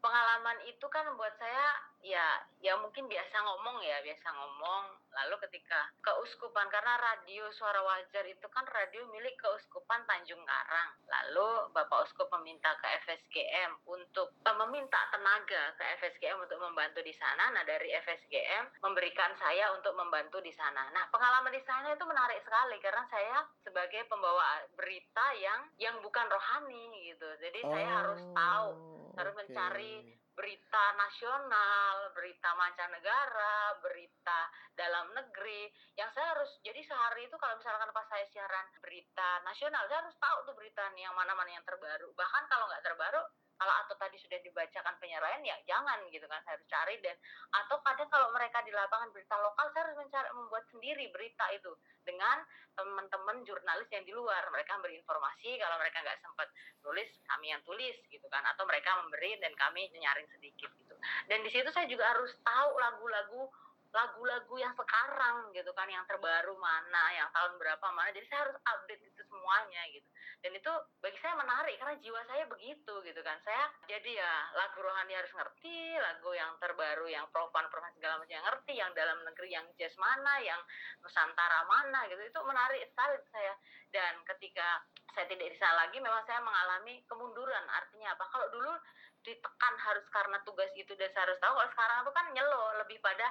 pengalaman 0.01 0.65
itu 0.65 0.87
kan 0.89 1.13
buat 1.13 1.37
saya 1.37 1.92
ya 2.03 2.43
ya 2.59 2.75
mungkin 2.79 3.07
biasa 3.07 3.37
ngomong 3.43 3.79
ya 3.83 4.03
biasa 4.03 4.29
ngomong. 4.35 4.85
Lalu 5.13 5.37
ketika 5.45 5.93
keuskupan 6.01 6.73
karena 6.73 6.97
radio 6.97 7.45
suara 7.53 7.85
wajar 7.85 8.25
itu 8.25 8.47
kan 8.49 8.65
radio 8.65 9.05
milik 9.13 9.37
keuskupan 9.39 10.03
Tanjung 10.09 10.41
Karang. 10.43 10.91
Lalu 11.05 11.69
Bapak 11.77 12.09
Uskup 12.09 12.33
meminta 12.41 12.73
ke 12.81 12.89
FSGM 13.07 13.87
untuk 13.87 14.33
eh, 14.41 14.57
meminta 14.57 14.99
tenaga 15.13 15.77
ke 15.77 15.85
FSGM 16.01 16.41
untuk 16.41 16.59
membantu 16.59 17.05
di 17.05 17.13
sana. 17.13 17.53
Nah 17.53 17.63
dari 17.63 17.93
FSGM 17.93 18.81
memberikan 18.81 19.37
saya 19.37 19.71
untuk 19.77 19.93
membantu 19.95 20.41
di 20.41 20.51
sana. 20.57 20.89
Nah 20.97 21.05
pengalaman 21.13 21.53
di 21.53 21.63
sana 21.69 21.93
itu 21.93 22.05
menarik 22.09 22.41
sekali 22.43 22.81
karena 22.81 23.05
saya 23.13 23.45
sebagai 23.63 24.09
pembawa 24.09 24.65
berita 24.75 25.27
yang 25.37 25.69
yang 25.77 25.97
bukan 26.01 26.25
rohani 26.27 27.13
gitu. 27.13 27.29
Jadi 27.37 27.61
saya 27.63 27.89
harus 28.01 28.23
tahu 28.33 28.71
harus 29.13 29.33
Oh, 29.33 29.37
oke. 29.37 29.45
mencari 29.45 29.93
berita 30.33 30.85
nasional, 30.97 32.09
berita 32.17 32.51
mancanegara, 32.57 33.77
berita 33.85 34.41
dalam 34.73 35.13
negeri. 35.13 35.69
Yang 35.97 36.11
saya 36.17 36.27
harus 36.37 36.51
jadi 36.65 36.81
sehari 36.81 37.29
itu 37.29 37.37
kalau 37.37 37.57
misalkan 37.61 37.93
pas 37.93 38.07
saya 38.09 38.25
siaran 38.33 38.67
berita 38.81 39.45
nasional, 39.45 39.85
saya 39.89 40.05
harus 40.05 40.17
tahu 40.17 40.39
tuh 40.49 40.55
berita 40.57 40.83
nih 40.97 41.05
yang 41.09 41.15
mana-mana 41.17 41.53
yang 41.53 41.65
terbaru. 41.69 42.11
Bahkan 42.17 42.43
kalau 42.49 42.65
nggak 42.69 42.85
terbaru, 42.85 43.23
kalau 43.63 43.75
atau 43.87 43.95
tadi 43.95 44.19
sudah 44.19 44.43
dibacakan 44.43 44.99
penyiaran 44.99 45.39
ya 45.47 45.55
jangan 45.71 46.03
gitu 46.11 46.27
kan 46.27 46.43
saya 46.43 46.59
harus 46.59 46.67
cari 46.67 46.99
dan 46.99 47.15
atau 47.55 47.79
kadang 47.87 48.11
kalau 48.11 48.35
mereka 48.35 48.59
di 48.67 48.75
lapangan 48.75 49.15
berita 49.15 49.39
lokal 49.39 49.71
saya 49.71 49.87
harus 49.87 50.03
mencari 50.03 50.29
membuat 50.35 50.67
sendiri 50.75 51.07
berita 51.15 51.47
itu 51.55 51.71
dengan 52.03 52.43
teman-teman 52.75 53.47
jurnalis 53.47 53.87
yang 53.95 54.03
di 54.03 54.11
luar. 54.11 54.43
Mereka 54.51 54.71
memberi 54.81 54.99
informasi 54.99 55.61
kalau 55.63 55.77
mereka 55.79 56.03
nggak 56.03 56.19
sempat 56.19 56.49
tulis 56.83 57.09
kami 57.31 57.55
yang 57.55 57.63
tulis 57.63 57.97
gitu 58.11 58.27
kan 58.27 58.43
atau 58.51 58.67
mereka 58.67 58.91
memberi 58.99 59.39
dan 59.39 59.55
kami 59.55 59.87
nyaring 59.95 60.27
sedikit 60.35 60.75
gitu. 60.83 60.95
Dan 61.31 61.47
di 61.47 61.51
situ 61.55 61.71
saya 61.71 61.87
juga 61.87 62.11
harus 62.11 62.35
tahu 62.43 62.71
lagu-lagu 62.83 63.47
lagu-lagu 63.93 64.57
yang 64.57 64.73
sekarang 64.73 65.53
gitu 65.53 65.69
kan 65.77 65.85
yang 65.85 66.01
terbaru 66.09 66.57
mana 66.57 67.05
yang 67.13 67.29
tahun 67.37 67.61
berapa 67.61 67.87
mana. 67.93 68.09
Jadi 68.17 68.25
saya 68.33 68.49
harus 68.49 68.57
update 68.65 69.05
itu 69.05 69.23
semuanya 69.29 69.83
gitu. 69.93 70.09
Dan 70.43 70.53
itu 70.57 70.73
bagi 71.05 71.19
saya 71.21 71.37
menarik 71.37 71.77
karena 71.77 71.95
jiwa 72.01 72.21
saya 72.25 72.45
begitu 72.49 72.95
gitu 73.05 73.21
kan. 73.21 73.37
Saya 73.45 73.69
jadi 73.85 74.17
ya 74.17 74.33
lagu 74.57 74.81
rohani 74.81 75.13
harus 75.13 75.33
ngerti 75.37 76.01
lagu 76.01 76.33
yang 76.33 76.57
terbaru 76.57 77.07
yang 77.07 77.29
profan 77.31 77.69
profan 77.69 77.93
segala 77.93 78.17
macam 78.17 78.33
yang 78.33 78.47
ngerti 78.49 78.73
yang 78.75 78.91
dalam 78.97 79.21
negeri 79.29 79.49
yang 79.53 79.67
jazz 79.77 79.93
mana 80.01 80.41
yang 80.41 80.59
nusantara 81.05 81.69
mana 81.69 82.09
gitu. 82.09 82.21
Itu 82.25 82.41
menarik 82.49 82.89
sekali 82.89 83.21
saya. 83.29 83.55
Dan 83.93 84.25
ketika 84.25 84.81
saya 85.13 85.29
tidak 85.29 85.53
di 85.53 85.57
sana 85.61 85.85
lagi 85.85 86.01
memang 86.01 86.25
saya 86.25 86.41
mengalami 86.41 87.05
kemunduran 87.05 87.65
artinya 87.69 88.17
apa. 88.17 88.25
Kalau 88.33 88.49
dulu 88.49 88.73
ditekan 89.23 89.75
harus 89.79 90.07
karena 90.11 90.39
tugas 90.47 90.71
itu 90.75 90.93
dan 90.99 91.11
saya 91.15 91.31
harus 91.31 91.39
tahu. 91.39 91.55
Kalau 91.59 91.71
sekarang 91.75 91.99
itu 92.03 92.13
kan 92.13 92.27
nyelo 92.35 92.63
lebih 92.83 92.99
pada 93.03 93.27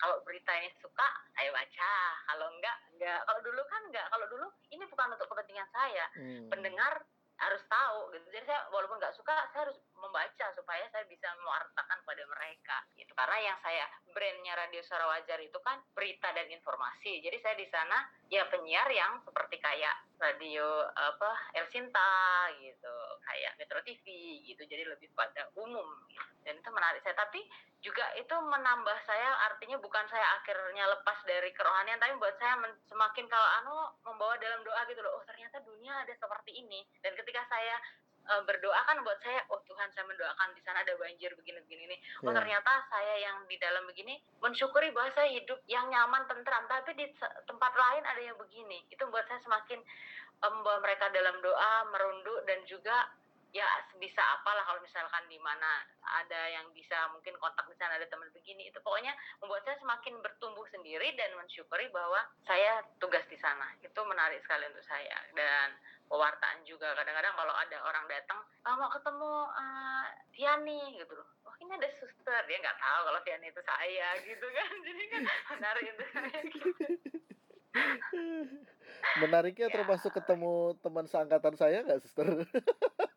kalau 0.00 0.16
berita 0.26 0.50
ini 0.58 0.68
suka 0.82 1.08
saya 1.36 1.50
baca. 1.54 1.94
Kalau 2.32 2.46
enggak 2.50 2.76
enggak. 2.96 3.20
Kalau 3.28 3.40
dulu 3.44 3.62
kan 3.68 3.82
enggak. 3.88 4.06
Kalau 4.10 4.26
dulu 4.26 4.46
ini 4.72 4.84
bukan 4.88 5.06
untuk 5.14 5.28
kepentingan 5.30 5.68
saya. 5.70 6.04
Hmm. 6.14 6.46
pendengar 6.50 6.94
harus 7.34 7.62
tahu 7.66 8.14
gitu. 8.14 8.26
Jadi 8.30 8.44
saya 8.46 8.62
walaupun 8.70 8.96
nggak 9.02 9.16
suka 9.18 9.34
saya 9.50 9.66
harus 9.66 9.78
membaca 9.98 10.46
supaya 10.54 10.86
saya 10.94 11.02
bisa 11.10 11.26
mewartakan 11.42 11.98
pada 12.06 12.24
mereka 12.30 12.76
gitu. 12.94 13.10
Karena 13.12 13.38
yang 13.52 13.58
saya 13.58 13.84
brandnya 14.14 14.54
radio 14.54 14.80
suara 14.86 15.06
wajar 15.10 15.38
itu 15.42 15.58
kan 15.60 15.82
berita 15.92 16.30
dan 16.30 16.46
informasi. 16.46 17.18
Jadi 17.20 17.36
saya 17.42 17.54
di 17.58 17.66
sana 17.68 17.98
ya 18.30 18.46
penyiar 18.48 18.86
yang 18.94 19.18
seperti 19.26 19.58
kayak 19.58 19.94
radio 20.18 20.86
apa 20.94 21.30
El 21.58 21.66
Sinta 21.70 22.46
gitu 22.62 22.94
kayak 23.24 23.58
Metro 23.58 23.80
TV 23.82 24.04
gitu 24.46 24.62
jadi 24.64 24.86
lebih 24.86 25.10
pada 25.12 25.50
umum. 25.58 25.86
Dan 26.44 26.60
itu 26.60 26.70
menarik 26.70 27.00
saya. 27.02 27.16
Tapi 27.16 27.40
juga 27.80 28.04
itu 28.16 28.32
menambah 28.32 28.98
saya 29.04 29.36
artinya 29.50 29.76
bukan 29.76 30.04
saya 30.08 30.24
akhirnya 30.40 30.88
lepas 30.88 31.20
dari 31.28 31.52
kerohanian 31.52 32.00
tapi 32.00 32.16
buat 32.16 32.32
saya 32.40 32.56
semakin 32.88 33.28
kalau 33.28 33.48
anu 33.60 33.76
membawa 34.08 34.40
dalam 34.40 34.64
doa 34.64 34.80
gitu 34.88 35.04
loh 35.04 35.20
oh 35.20 35.24
ternyata 35.28 35.60
dunia 35.64 35.92
ada 36.04 36.14
seperti 36.16 36.64
ini. 36.64 36.84
Dan 37.04 37.12
ketika 37.16 37.44
saya 37.48 37.76
eh, 38.24 38.42
berdoa 38.48 38.80
kan 38.88 39.00
buat 39.04 39.18
saya 39.20 39.44
oh 39.52 39.60
Tuhan 39.68 39.88
saya 39.92 40.04
mendoakan 40.08 40.48
di 40.56 40.60
sana 40.64 40.80
ada 40.80 40.96
banjir 40.96 41.30
begini 41.36 41.60
begini 41.64 41.82
ini 41.92 41.96
oh 42.24 42.32
Ya. 42.32 42.40
ternyata 42.40 42.72
saya 42.88 43.14
yang 43.20 43.44
di 43.46 43.56
dalam 43.60 43.84
begini 43.86 44.18
mensyukuri 44.40 44.90
bahwa 44.92 45.10
saya 45.14 45.28
hidup 45.32 45.60
yang 45.68 45.88
nyaman 45.88 46.24
tentram. 46.28 46.64
Tapi 46.68 46.92
di 46.96 47.06
tempat 47.48 47.72
lain 47.72 48.02
ada 48.04 48.20
yang 48.20 48.36
begini. 48.36 48.84
Itu 48.92 49.08
buat 49.08 49.24
saya 49.28 49.40
semakin 49.40 49.80
membawa 50.44 50.82
mereka 50.84 51.08
dalam 51.08 51.40
doa 51.40 51.72
merunduk 51.88 52.44
dan 52.44 52.60
juga 52.68 53.08
ya 53.54 53.62
bisa 54.02 54.18
apalah 54.18 54.66
kalau 54.66 54.82
misalkan 54.82 55.22
di 55.30 55.38
mana 55.38 55.86
ada 56.02 56.50
yang 56.50 56.66
bisa 56.74 57.06
mungkin 57.14 57.38
kontak 57.38 57.62
di 57.70 57.78
sana 57.78 57.94
ada 57.94 58.10
teman 58.10 58.26
begini 58.34 58.66
itu 58.66 58.82
pokoknya 58.82 59.14
membuat 59.38 59.62
saya 59.62 59.78
semakin 59.78 60.18
bertumbuh 60.18 60.66
sendiri 60.74 61.14
dan 61.14 61.30
mensyukuri 61.38 61.86
bahwa 61.94 62.18
saya 62.42 62.82
tugas 62.98 63.22
di 63.30 63.38
sana 63.38 63.70
itu 63.78 64.00
menarik 64.02 64.42
sekali 64.42 64.66
untuk 64.66 64.82
saya 64.82 65.22
dan 65.38 65.70
pewartaan 66.10 66.66
juga 66.66 66.98
kadang-kadang 66.98 67.30
kalau 67.38 67.54
ada 67.54 67.78
orang 67.86 68.04
datang 68.10 68.42
"Ah, 68.66 68.74
mau 68.74 68.90
ketemu 68.90 69.32
eh, 69.54 70.06
Tiani 70.34 70.80
gitu 70.98 71.14
loh 71.14 71.28
oh 71.46 71.54
ini 71.62 71.78
ada 71.78 71.88
suster 71.94 72.42
dia 72.50 72.58
nggak 72.58 72.78
tahu 72.82 73.00
kalau 73.06 73.20
Tiani 73.22 73.46
itu 73.54 73.62
saya 73.62 74.08
gitu 74.28 74.46
kan 74.50 74.70
jadi 74.82 75.02
kan 75.14 75.22
menarik 75.54 75.82
gitu. 75.94 76.04
Menariknya 79.14 79.66
Ya. 79.66 79.74
termasuk 79.74 80.14
ketemu 80.14 80.78
teman 80.78 81.06
seangkatan 81.06 81.54
saya 81.54 81.82
nggak, 81.82 82.02
suster? 82.02 82.26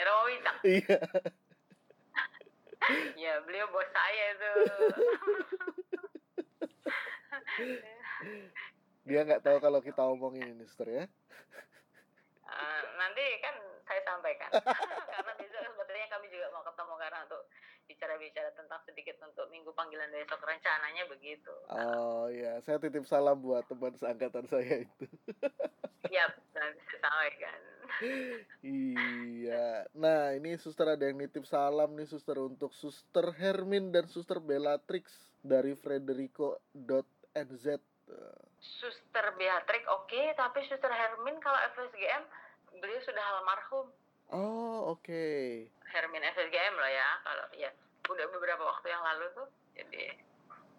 Romo 0.00 0.24
Wicak. 0.32 0.56
iya. 0.80 0.98
Ya, 3.14 3.38
beliau 3.46 3.70
bos 3.70 3.86
saya 3.94 4.24
itu. 4.34 4.52
Dia 9.06 9.20
nggak 9.26 9.42
tahu 9.42 9.58
kalau 9.58 9.80
kita 9.82 10.02
omongin 10.02 10.56
ini, 10.56 10.64
suster 10.66 10.88
ya. 10.88 11.04
Eh, 12.52 12.82
nanti 13.00 13.24
kan 13.42 13.54
saya 13.88 14.00
sampaikan. 14.04 14.50
karena 15.12 15.32
sebetulnya 15.92 16.16
kami 16.16 16.26
juga 16.32 16.48
mau 16.56 16.64
ketemu 16.64 16.94
karena 16.96 17.18
untuk 17.28 17.42
bicara-bicara 17.84 18.50
tentang 18.56 18.80
sedikit 18.88 19.16
untuk 19.28 19.44
minggu 19.52 19.68
panggilan 19.76 20.08
besok 20.08 20.40
rencananya 20.40 21.04
begitu. 21.04 21.52
Oh 21.68 22.32
iya, 22.32 22.56
saya 22.64 22.80
titip 22.80 23.04
salam 23.04 23.36
buat 23.44 23.68
teman 23.68 23.92
seangkatan 23.92 24.48
saya 24.48 24.88
itu. 24.88 25.04
Siap, 26.08 26.32
nanti 26.56 26.80
saya 26.88 26.98
sampaikan. 27.04 27.60
Iya. 28.64 29.84
Nah, 29.92 30.32
ini 30.32 30.56
suster 30.56 30.96
ada 30.96 31.04
yang 31.04 31.20
nitip 31.20 31.44
salam 31.44 31.92
nih 31.92 32.08
suster 32.08 32.40
untuk 32.40 32.72
suster 32.72 33.36
Hermin 33.36 33.92
dan 33.92 34.08
suster 34.08 34.40
Bellatrix 34.40 35.12
dari 35.44 35.76
Frederico.nz. 35.76 37.66
Suster 38.80 39.26
Beatrix 39.36 39.84
oke, 39.92 40.22
tapi 40.40 40.64
Suster 40.64 40.88
Hermin 40.88 41.36
kalau 41.44 41.60
FSGM 41.76 42.24
beliau 42.80 43.00
sudah 43.04 43.24
almarhum. 43.36 43.92
Oh, 44.32 44.96
oke. 44.96 45.24
Hermin 45.84 46.24
FSGM 46.24 46.74
loh 46.74 46.88
ya, 46.88 47.08
kalau 47.20 47.46
ya 47.52 47.70
udah 48.02 48.26
beberapa 48.32 48.64
waktu 48.64 48.86
yang 48.88 49.04
lalu 49.04 49.26
tuh. 49.36 49.48
Jadi 49.72 50.04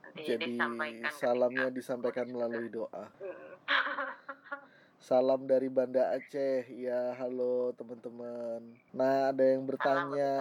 nanti 0.01 0.21
Jadi 0.25 0.45
disampaikan 0.49 1.11
salamnya 1.13 1.69
ketika- 1.69 1.77
disampaikan 1.77 2.27
melalui 2.27 2.67
doa. 2.67 3.03
Hmm. 3.21 3.53
Salam 5.03 5.43
dari 5.45 5.67
Banda 5.67 6.15
Aceh. 6.15 6.63
Ya, 6.71 7.11
halo 7.13 7.75
teman-teman. 7.75 8.63
Nah, 8.95 9.29
ada 9.29 9.43
yang 9.43 9.67
bertanya, 9.67 10.31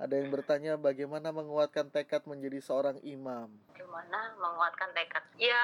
ada 0.00 0.14
yang 0.16 0.32
bertanya 0.32 0.72
bagaimana 0.74 1.28
menguatkan 1.28 1.92
tekad 1.92 2.24
menjadi 2.24 2.56
seorang 2.58 2.96
imam. 3.04 3.52
Gimana 3.76 4.32
menguatkan 4.34 4.96
tekad? 4.96 5.20
Ya, 5.36 5.60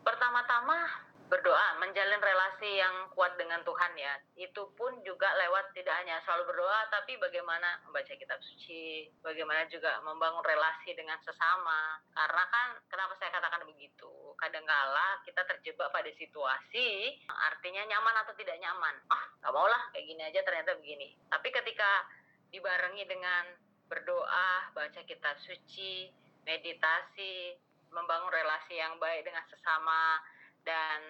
pertama-tama 0.00 0.88
berdoa, 1.26 1.82
menjalin 1.82 2.22
relasi 2.22 2.78
yang 2.78 3.10
kuat 3.10 3.34
dengan 3.34 3.58
Tuhan 3.66 3.92
ya. 3.98 4.14
Itu 4.38 4.70
pun 4.78 5.02
juga 5.02 5.26
lewat 5.34 5.74
tidak 5.74 5.94
hanya 6.02 6.22
selalu 6.22 6.54
berdoa, 6.54 6.80
tapi 6.90 7.18
bagaimana 7.18 7.82
membaca 7.86 8.14
kitab 8.14 8.38
suci, 8.38 9.10
bagaimana 9.20 9.66
juga 9.66 9.98
membangun 10.06 10.42
relasi 10.46 10.94
dengan 10.94 11.18
sesama. 11.26 11.98
Karena 12.14 12.44
kan, 12.46 12.68
kenapa 12.86 13.12
saya 13.18 13.34
katakan 13.34 13.66
begitu? 13.66 14.10
Kadangkala 14.38 15.22
kita 15.26 15.42
terjebak 15.50 15.90
pada 15.90 16.10
situasi, 16.14 17.18
artinya 17.26 17.82
nyaman 17.90 18.16
atau 18.22 18.34
tidak 18.38 18.56
nyaman. 18.62 18.94
Ah, 19.10 19.24
gak 19.42 19.52
mau 19.54 19.66
lah, 19.66 19.82
kayak 19.90 20.06
gini 20.06 20.22
aja 20.22 20.40
ternyata 20.46 20.78
begini. 20.78 21.18
Tapi 21.26 21.48
ketika 21.50 22.06
dibarengi 22.54 23.02
dengan 23.10 23.50
berdoa, 23.90 24.70
baca 24.74 25.00
kitab 25.02 25.34
suci, 25.42 26.10
meditasi, 26.46 27.58
membangun 27.90 28.30
relasi 28.30 28.78
yang 28.78 28.98
baik 29.02 29.26
dengan 29.26 29.42
sesama 29.50 30.20
dan 30.66 31.00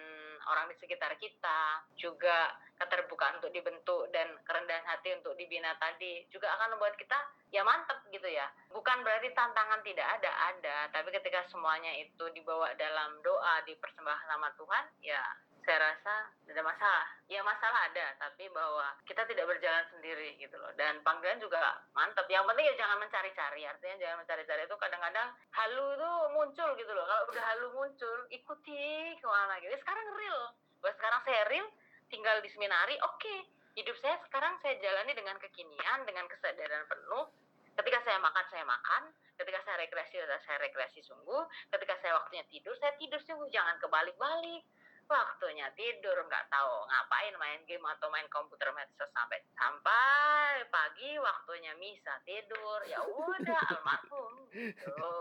orang 0.47 0.71
di 0.71 0.75
sekitar 0.79 1.17
kita, 1.19 1.83
juga 1.99 2.55
keterbukaan 2.77 3.41
untuk 3.41 3.51
dibentuk 3.51 4.07
dan 4.13 4.31
kerendahan 4.45 4.85
hati 4.85 5.17
untuk 5.17 5.33
dibina 5.33 5.73
tadi 5.81 6.23
juga 6.29 6.53
akan 6.55 6.77
membuat 6.77 6.93
kita 6.95 7.17
ya 7.49 7.65
mantep 7.65 7.97
gitu 8.13 8.29
ya. 8.29 8.47
Bukan 8.69 9.01
berarti 9.01 9.33
tantangan 9.33 9.81
tidak 9.81 10.07
ada, 10.21 10.31
ada, 10.53 10.77
tapi 10.93 11.09
ketika 11.09 11.41
semuanya 11.49 11.89
itu 11.97 12.25
dibawa 12.37 12.71
dalam 12.77 13.17
doa, 13.25 13.65
dipersembahkan 13.65 14.27
nama 14.29 14.47
Tuhan, 14.55 14.85
ya 15.01 15.23
saya 15.67 15.91
rasa 15.91 16.31
tidak 16.47 16.63
masalah. 16.63 17.07
Ya 17.27 17.43
masalah 17.43 17.91
ada, 17.91 18.07
tapi 18.15 18.47
bahwa 18.55 18.95
kita 19.03 19.27
tidak 19.27 19.51
berjalan 19.51 19.83
sendiri 19.91 20.39
gitu 20.39 20.55
loh. 20.55 20.71
Dan 20.79 21.03
panggilan 21.03 21.43
juga 21.43 21.83
mantap. 21.91 22.23
Yang 22.31 22.47
penting 22.47 22.65
ya 22.71 22.75
jangan 22.79 22.97
mencari-cari. 23.03 23.67
Artinya 23.67 23.95
jangan 23.99 24.17
mencari-cari 24.23 24.63
itu 24.63 24.75
kadang-kadang 24.79 25.27
halu 25.51 25.87
tuh 25.99 26.17
muncul 26.31 26.69
gitu 26.79 26.91
loh. 26.95 27.03
Kalau 27.03 27.23
udah 27.27 27.43
halu 27.51 27.67
muncul, 27.75 28.17
ikuti 28.31 29.11
ke 29.19 29.27
mana 29.27 29.59
gitu. 29.59 29.75
Sekarang 29.75 30.07
real. 30.15 30.55
Bahwa 30.79 30.93
sekarang 30.95 31.19
saya 31.27 31.41
real, 31.51 31.67
tinggal 32.07 32.39
di 32.39 32.47
seminari, 32.47 32.95
oke. 33.03 33.35
Hidup 33.75 33.99
saya 33.99 34.15
sekarang 34.23 34.55
saya 34.63 34.79
jalani 34.79 35.11
dengan 35.13 35.35
kekinian, 35.35 36.07
dengan 36.07 36.31
kesadaran 36.31 36.87
penuh. 36.87 37.27
Ketika 37.75 37.99
saya 38.07 38.17
makan, 38.23 38.45
saya 38.49 38.63
makan. 38.63 39.11
Ketika 39.37 39.61
saya 39.67 39.83
rekreasi, 39.83 40.17
saya 40.47 40.57
rekreasi 40.63 41.03
sungguh. 41.03 41.43
Ketika 41.69 41.93
saya 42.01 42.17
waktunya 42.17 42.41
tidur, 42.49 42.73
saya 42.79 42.95
tidur 42.97 43.21
sungguh. 43.21 43.51
Jangan 43.53 43.77
kebalik-balik 43.83 44.65
waktunya 45.09 45.67
tidur 45.73 46.17
nggak 46.21 46.45
tahu 46.47 46.73
ngapain 46.85 47.35
main 47.37 47.61
game 47.63 47.83
atau 47.87 48.07
main 48.07 48.27
komputer 48.27 48.67
medsos 48.71 49.07
sampai 49.09 49.39
sampai 49.51 50.51
pagi 50.67 51.15
waktunya 51.17 51.71
misa 51.75 52.11
tidur 52.21 52.79
ya 52.85 52.99
udah 53.01 53.61
almarhum 53.69 54.33
gitu 54.49 55.15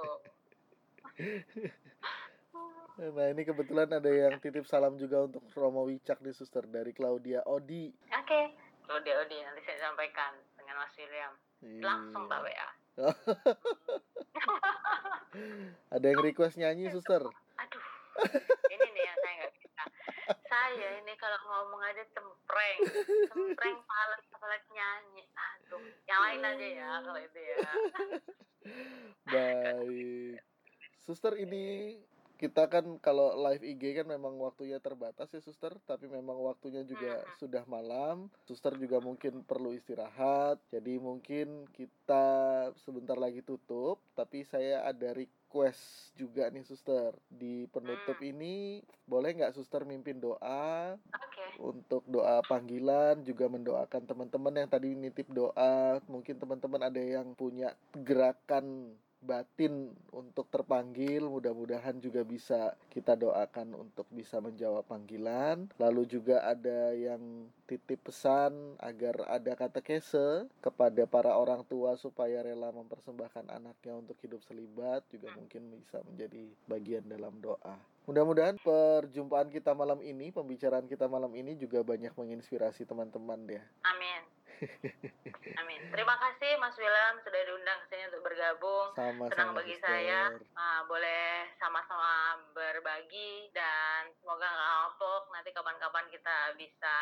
Nah, 2.96 3.28
ini 3.28 3.42
kebetulan 3.42 3.88
ada 3.90 4.08
yang 4.08 4.36
titip 4.38 4.64
salam 4.64 4.96
juga 4.96 5.20
untuk 5.22 5.44
Romo 5.52 5.84
Wicak 5.84 6.16
nih 6.18 6.32
suster 6.32 6.64
dari 6.64 6.90
Claudia 6.90 7.44
Odi. 7.44 7.92
oke 8.10 8.40
Ode 8.88 9.12
Ode 9.14 9.36
nanti 9.38 9.60
saya 9.62 9.78
sampaikan 9.82 10.32
dengan 10.56 10.76
Mas 10.78 10.96
William 10.96 11.32
langsung 11.78 12.24
Iya. 12.24 12.30
tak 12.30 12.40
WA 12.42 12.68
Ada 15.90 16.06
yang 16.06 16.20
request 16.22 16.56
nyanyi 16.56 16.88
suster. 16.88 17.20
aduh 17.54 17.84
ini 18.66 18.86
nih 18.90 19.04
yang 19.04 19.16
saya 19.18 19.32
nggak 19.38 19.52
saya 20.26 20.88
ini 21.02 21.12
kalau 21.18 21.38
ngomong 21.46 21.82
aja 21.86 22.02
cempreng. 22.10 22.78
Cempreng 23.30 23.78
pales 23.86 24.22
apalagi 24.34 24.68
nyanyi. 24.74 25.22
Aduh 25.34 25.82
yang 26.06 26.20
lain 26.22 26.40
aja 26.42 26.66
ya 26.66 26.88
kalau 27.04 27.20
itu 27.22 27.40
ya. 27.40 27.56
Baik. 29.30 30.38
Suster 30.98 31.38
ini 31.38 31.96
kita 32.36 32.68
kan 32.68 33.00
kalau 33.00 33.32
live 33.48 33.64
IG 33.64 33.96
kan 33.96 34.06
memang 34.06 34.36
waktunya 34.36 34.76
terbatas 34.78 35.32
ya 35.32 35.40
suster, 35.40 35.72
tapi 35.88 36.06
memang 36.06 36.36
waktunya 36.40 36.84
juga 36.84 37.24
sudah 37.40 37.64
malam. 37.64 38.28
Suster 38.44 38.76
juga 38.76 39.00
mungkin 39.00 39.40
perlu 39.42 39.72
istirahat. 39.72 40.60
Jadi 40.68 41.00
mungkin 41.00 41.64
kita 41.72 42.26
sebentar 42.84 43.16
lagi 43.16 43.40
tutup, 43.40 43.98
tapi 44.12 44.44
saya 44.44 44.84
ada 44.84 45.16
request 45.16 46.12
juga 46.14 46.52
nih 46.52 46.64
suster. 46.64 47.16
Di 47.32 47.64
penutup 47.72 48.16
Hmm. 48.20 48.30
ini 48.32 48.80
boleh 49.06 49.32
nggak 49.36 49.54
suster 49.54 49.86
mimpin 49.86 50.18
doa 50.18 50.94
oke 50.98 51.36
untuk 51.62 52.02
doa 52.10 52.42
panggilan 52.44 53.22
juga 53.22 53.48
mendoakan 53.48 54.02
teman-teman 54.04 54.54
yang 54.60 54.68
tadi 54.68 54.92
nitip 54.92 55.30
doa 55.30 56.02
mungkin 56.10 56.36
teman-teman 56.36 56.82
ada 56.90 57.00
yang 57.00 57.32
punya 57.38 57.72
gerakan 57.94 58.92
batin 59.26 59.90
untuk 60.14 60.46
terpanggil 60.48 61.26
mudah-mudahan 61.26 61.98
juga 61.98 62.22
bisa 62.22 62.78
kita 62.94 63.18
doakan 63.18 63.74
untuk 63.74 64.06
bisa 64.14 64.38
menjawab 64.38 64.86
panggilan 64.86 65.66
lalu 65.82 66.06
juga 66.06 66.46
ada 66.46 66.94
yang 66.94 67.50
titip 67.66 68.06
pesan 68.06 68.78
agar 68.78 69.26
ada 69.26 69.58
katekese 69.58 70.46
kepada 70.62 71.02
para 71.10 71.34
orang 71.34 71.66
tua 71.66 71.98
supaya 71.98 72.46
rela 72.46 72.70
mempersembahkan 72.70 73.50
anaknya 73.50 73.98
untuk 73.98 74.14
hidup 74.22 74.38
selibat 74.46 75.02
juga 75.10 75.34
mungkin 75.34 75.74
bisa 75.82 75.98
menjadi 76.06 76.46
bagian 76.70 77.04
dalam 77.10 77.34
doa 77.42 77.74
Mudah-mudahan 78.06 78.54
perjumpaan 78.62 79.50
kita 79.50 79.74
malam 79.74 79.98
ini, 79.98 80.30
pembicaraan 80.30 80.86
kita 80.86 81.10
malam 81.10 81.34
ini 81.34 81.58
juga 81.58 81.82
banyak 81.82 82.14
menginspirasi 82.14 82.86
teman-teman 82.86 83.42
ya. 83.50 83.62
Amin. 83.82 84.35
Amin. 85.60 85.80
Terima 85.92 86.16
kasih 86.16 86.56
Mas 86.56 86.76
William 86.80 87.14
sudah 87.20 87.40
diundang 87.44 87.78
ke 87.84 87.86
sini 87.92 88.02
untuk 88.08 88.22
bergabung. 88.24 88.88
Senang 88.96 89.28
Sama-sama. 89.28 89.58
bagi 89.60 89.74
suster. 89.76 89.88
saya. 89.88 90.20
Ah, 90.56 90.80
boleh 90.88 91.48
sama-sama 91.60 92.40
berbagi 92.56 93.52
dan 93.52 94.08
semoga 94.20 94.48
nggak 94.48 94.70
kapok. 94.72 95.22
Nanti 95.32 95.50
kapan-kapan 95.52 96.06
kita 96.08 96.36
bisa 96.56 96.96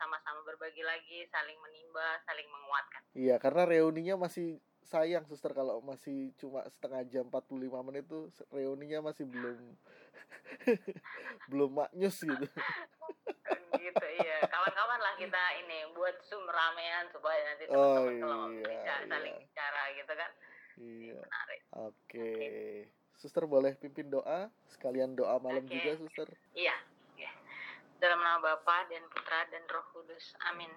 sama-sama 0.00 0.40
berbagi 0.48 0.80
lagi, 0.80 1.28
saling 1.28 1.60
menimba, 1.60 2.16
saling 2.24 2.48
menguatkan. 2.48 3.02
Iya, 3.12 3.36
karena 3.36 3.68
reuninya 3.68 4.16
masih 4.16 4.56
sayang 4.90 5.22
suster 5.28 5.54
kalau 5.54 5.78
masih 5.84 6.34
cuma 6.40 6.66
setengah 6.66 7.06
jam 7.06 7.24
45 7.30 7.86
menit 7.86 8.04
tuh 8.10 8.26
reuninya 8.50 9.12
masih 9.12 9.22
belum 9.28 9.76
belum 11.50 11.70
maknyus 11.76 12.22
gitu. 12.22 12.46
gitu 13.80 14.06
iya. 14.20 14.36
Kawan-kawan 14.46 15.00
lah 15.00 15.14
kita 15.16 15.42
ini 15.64 15.88
buat 15.96 16.16
zoom 16.28 16.44
ramean 16.46 17.08
supaya 17.12 17.40
nanti 17.48 17.64
Oh, 17.70 18.04
teman-teman 18.04 18.18
kalau 18.20 18.46
iya, 18.52 18.64
bisa 18.68 18.94
saling 19.08 19.34
iya. 19.34 19.42
bicara 19.44 19.82
gitu 19.96 20.12
kan. 20.12 20.30
Iya. 20.80 21.18
Menarik. 21.20 21.60
Oke. 21.76 22.30
Suster 23.20 23.44
boleh 23.44 23.76
pimpin 23.76 24.08
doa 24.08 24.48
sekalian 24.72 25.12
doa 25.12 25.36
malam 25.40 25.64
Oke. 25.68 25.76
juga 25.76 25.92
suster. 26.00 26.28
Iya, 26.56 26.76
iya. 27.20 27.32
Dalam 28.00 28.20
nama 28.20 28.40
Bapa 28.40 28.88
dan 28.88 29.04
Putra 29.12 29.44
dan 29.52 29.64
Roh 29.68 29.84
Kudus. 29.92 30.32
Amin. 30.48 30.72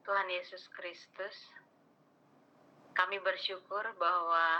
Tuhan 0.00 0.26
Yesus 0.32 0.64
Kristus, 0.72 1.36
kami 2.96 3.20
bersyukur 3.20 3.84
bahwa 4.00 4.58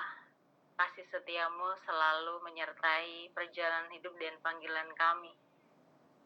kasih 0.80 1.04
setiamu 1.12 1.76
selalu 1.84 2.40
menyertai 2.40 3.28
perjalanan 3.36 3.92
hidup 3.92 4.16
dan 4.16 4.32
panggilan 4.40 4.88
kami. 4.96 5.28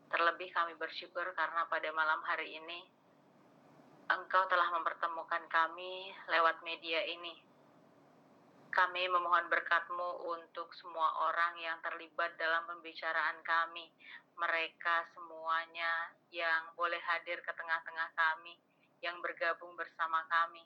Terlebih 0.06 0.54
kami 0.54 0.78
bersyukur 0.78 1.26
karena 1.34 1.66
pada 1.66 1.90
malam 1.90 2.22
hari 2.22 2.54
ini 2.62 2.86
Engkau 4.14 4.46
telah 4.46 4.70
mempertemukan 4.78 5.42
kami 5.50 6.14
lewat 6.30 6.62
media 6.62 7.02
ini. 7.02 7.34
Kami 8.70 9.10
memohon 9.10 9.50
berkatmu 9.50 10.22
untuk 10.22 10.70
semua 10.78 11.26
orang 11.26 11.58
yang 11.58 11.82
terlibat 11.82 12.38
dalam 12.38 12.62
pembicaraan 12.70 13.42
kami. 13.42 13.90
Mereka 14.38 15.18
semuanya 15.18 16.14
yang 16.30 16.70
boleh 16.78 17.02
hadir 17.10 17.42
ke 17.42 17.50
tengah-tengah 17.58 18.10
kami, 18.14 18.54
yang 19.02 19.18
bergabung 19.18 19.74
bersama 19.74 20.22
kami. 20.30 20.62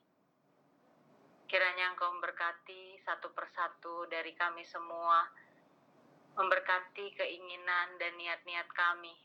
Kiranya 1.48 1.96
Engkau 1.96 2.12
memberkati 2.12 3.00
satu 3.08 3.32
persatu 3.32 4.04
dari 4.12 4.36
kami 4.36 4.68
semua, 4.68 5.24
memberkati 6.36 7.16
keinginan 7.16 7.96
dan 7.96 8.12
niat-niat 8.20 8.68
kami, 8.68 9.16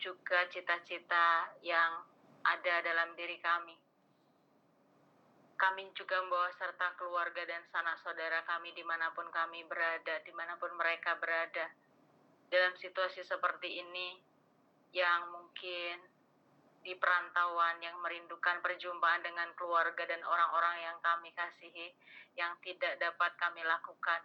juga 0.00 0.48
cita-cita 0.48 1.52
yang 1.60 2.08
ada 2.40 2.80
dalam 2.80 3.12
diri 3.20 3.36
kami. 3.36 3.76
Kami 5.60 5.92
juga 5.92 6.24
membawa 6.24 6.48
serta 6.56 6.96
keluarga 6.96 7.44
dan 7.44 7.68
sanak 7.68 8.00
saudara 8.00 8.40
kami 8.48 8.72
di 8.72 8.80
mana 8.80 9.12
pun 9.12 9.28
kami 9.28 9.60
berada, 9.68 10.24
di 10.24 10.32
mana 10.32 10.56
pun 10.56 10.72
mereka 10.72 11.20
berada. 11.20 11.68
Dalam 12.48 12.72
situasi 12.80 13.20
seperti 13.28 13.76
ini, 13.76 14.16
yang 14.96 15.30
mungkin 15.30 16.09
di 16.80 16.96
perantauan 16.96 17.80
yang 17.84 17.96
merindukan 18.00 18.64
perjumpaan 18.64 19.20
dengan 19.20 19.52
keluarga 19.56 20.04
dan 20.08 20.24
orang-orang 20.24 20.80
yang 20.80 20.96
kami 21.04 21.30
kasihi, 21.36 21.92
yang 22.36 22.56
tidak 22.64 22.96
dapat 22.96 23.32
kami 23.36 23.60
lakukan. 23.64 24.24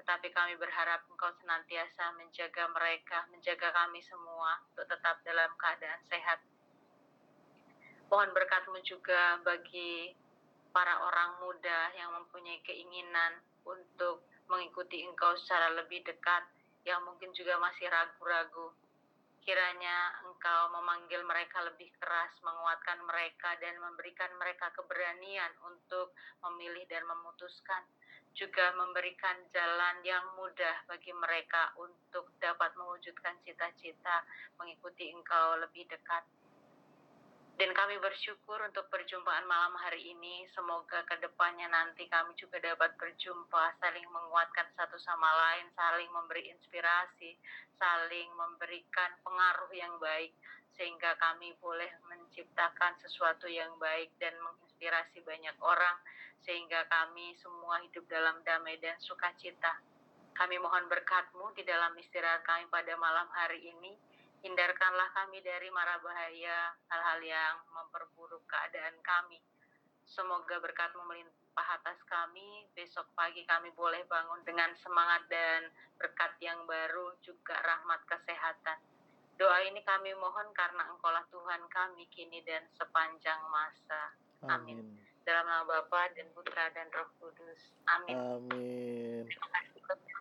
Tetapi 0.00 0.30
kami 0.30 0.54
berharap 0.56 1.04
Engkau 1.10 1.34
senantiasa 1.42 2.14
menjaga 2.16 2.64
mereka, 2.72 3.28
menjaga 3.28 3.68
kami 3.74 4.00
semua 4.06 4.62
untuk 4.72 4.86
tetap 4.88 5.20
dalam 5.26 5.50
keadaan 5.58 6.00
sehat 6.08 6.40
Mohon 8.08 8.32
berkatmu 8.32 8.80
juga 8.88 9.36
bagi 9.44 10.16
para 10.72 10.96
orang 11.04 11.44
muda 11.44 11.92
yang 11.92 12.08
mempunyai 12.16 12.56
keinginan 12.64 13.36
untuk 13.68 14.24
mengikuti 14.48 15.04
engkau 15.04 15.36
secara 15.44 15.76
lebih 15.76 16.00
dekat, 16.08 16.40
yang 16.88 17.04
mungkin 17.04 17.28
juga 17.36 17.60
masih 17.60 17.84
ragu-ragu. 17.92 18.72
Kiranya 19.48 20.12
engkau 20.28 20.68
memanggil 20.76 21.24
mereka 21.24 21.64
lebih 21.64 21.88
keras, 21.96 22.36
menguatkan 22.44 23.00
mereka, 23.00 23.56
dan 23.56 23.80
memberikan 23.80 24.28
mereka 24.36 24.68
keberanian 24.76 25.48
untuk 25.64 26.12
memilih 26.44 26.84
dan 26.84 27.00
memutuskan. 27.08 27.80
Juga 28.36 28.76
memberikan 28.76 29.40
jalan 29.48 30.04
yang 30.04 30.36
mudah 30.36 30.84
bagi 30.84 31.16
mereka 31.16 31.72
untuk 31.80 32.28
dapat 32.44 32.76
mewujudkan 32.76 33.40
cita-cita 33.40 34.20
mengikuti 34.60 35.16
engkau 35.16 35.56
lebih 35.64 35.88
dekat. 35.88 36.28
Dan 37.58 37.74
kami 37.74 37.98
bersyukur 37.98 38.62
untuk 38.62 38.86
perjumpaan 38.86 39.42
malam 39.42 39.74
hari 39.82 40.14
ini. 40.14 40.46
Semoga 40.54 41.02
ke 41.10 41.18
depannya 41.18 41.66
nanti 41.66 42.06
kami 42.06 42.30
juga 42.38 42.62
dapat 42.62 42.94
berjumpa, 42.94 43.74
saling 43.82 44.06
menguatkan 44.14 44.70
satu 44.78 44.94
sama 45.02 45.26
lain, 45.26 45.66
saling 45.74 46.06
memberi 46.14 46.54
inspirasi, 46.54 47.34
saling 47.74 48.30
memberikan 48.38 49.10
pengaruh 49.26 49.74
yang 49.74 49.90
baik, 49.98 50.30
sehingga 50.78 51.18
kami 51.18 51.50
boleh 51.58 51.90
menciptakan 52.06 52.94
sesuatu 53.02 53.50
yang 53.50 53.74
baik 53.82 54.14
dan 54.22 54.38
menginspirasi 54.38 55.18
banyak 55.26 55.58
orang, 55.58 55.98
sehingga 56.46 56.86
kami 56.86 57.34
semua 57.42 57.82
hidup 57.82 58.06
dalam 58.06 58.38
damai 58.46 58.78
dan 58.78 58.94
sukacita. 59.02 59.82
Kami 60.38 60.62
mohon 60.62 60.86
berkatmu 60.86 61.50
di 61.58 61.66
dalam 61.66 61.90
istirahat 61.98 62.46
kami 62.46 62.70
pada 62.70 62.94
malam 62.94 63.26
hari 63.34 63.74
ini 63.74 63.98
Hindarkanlah 64.38 65.10
kami 65.18 65.42
dari 65.42 65.66
mara 65.74 65.98
bahaya, 65.98 66.70
hal-hal 66.94 67.20
yang 67.22 67.56
memperburuk 67.74 68.46
keadaan 68.46 68.94
kami. 69.02 69.42
Semoga 70.08 70.62
berkatmu 70.62 71.04
melimpah 71.04 71.68
atas 71.74 71.98
kami. 72.06 72.64
Besok 72.72 73.10
pagi 73.18 73.42
kami 73.44 73.74
boleh 73.74 74.06
bangun 74.06 74.40
dengan 74.46 74.72
semangat 74.78 75.26
dan 75.28 75.68
berkat 75.98 76.32
yang 76.40 76.64
baru, 76.64 77.12
juga 77.20 77.58
rahmat 77.60 78.00
kesehatan. 78.06 78.78
Doa 79.38 79.58
ini 79.66 79.82
kami 79.86 80.14
mohon 80.18 80.50
karena 80.50 80.82
Engkaulah 80.90 81.22
Tuhan 81.30 81.62
kami 81.70 82.10
kini 82.10 82.42
dan 82.42 82.66
sepanjang 82.74 83.38
masa. 83.50 84.16
Amin. 84.46 84.82
Amin. 84.82 84.98
Dalam 85.22 85.44
nama 85.44 85.62
Bapa 85.68 86.08
dan 86.16 86.26
Putra 86.32 86.72
dan 86.72 86.88
Roh 86.90 87.10
Kudus. 87.20 87.60
Amin. 87.86 88.16
Amin. 88.16 89.28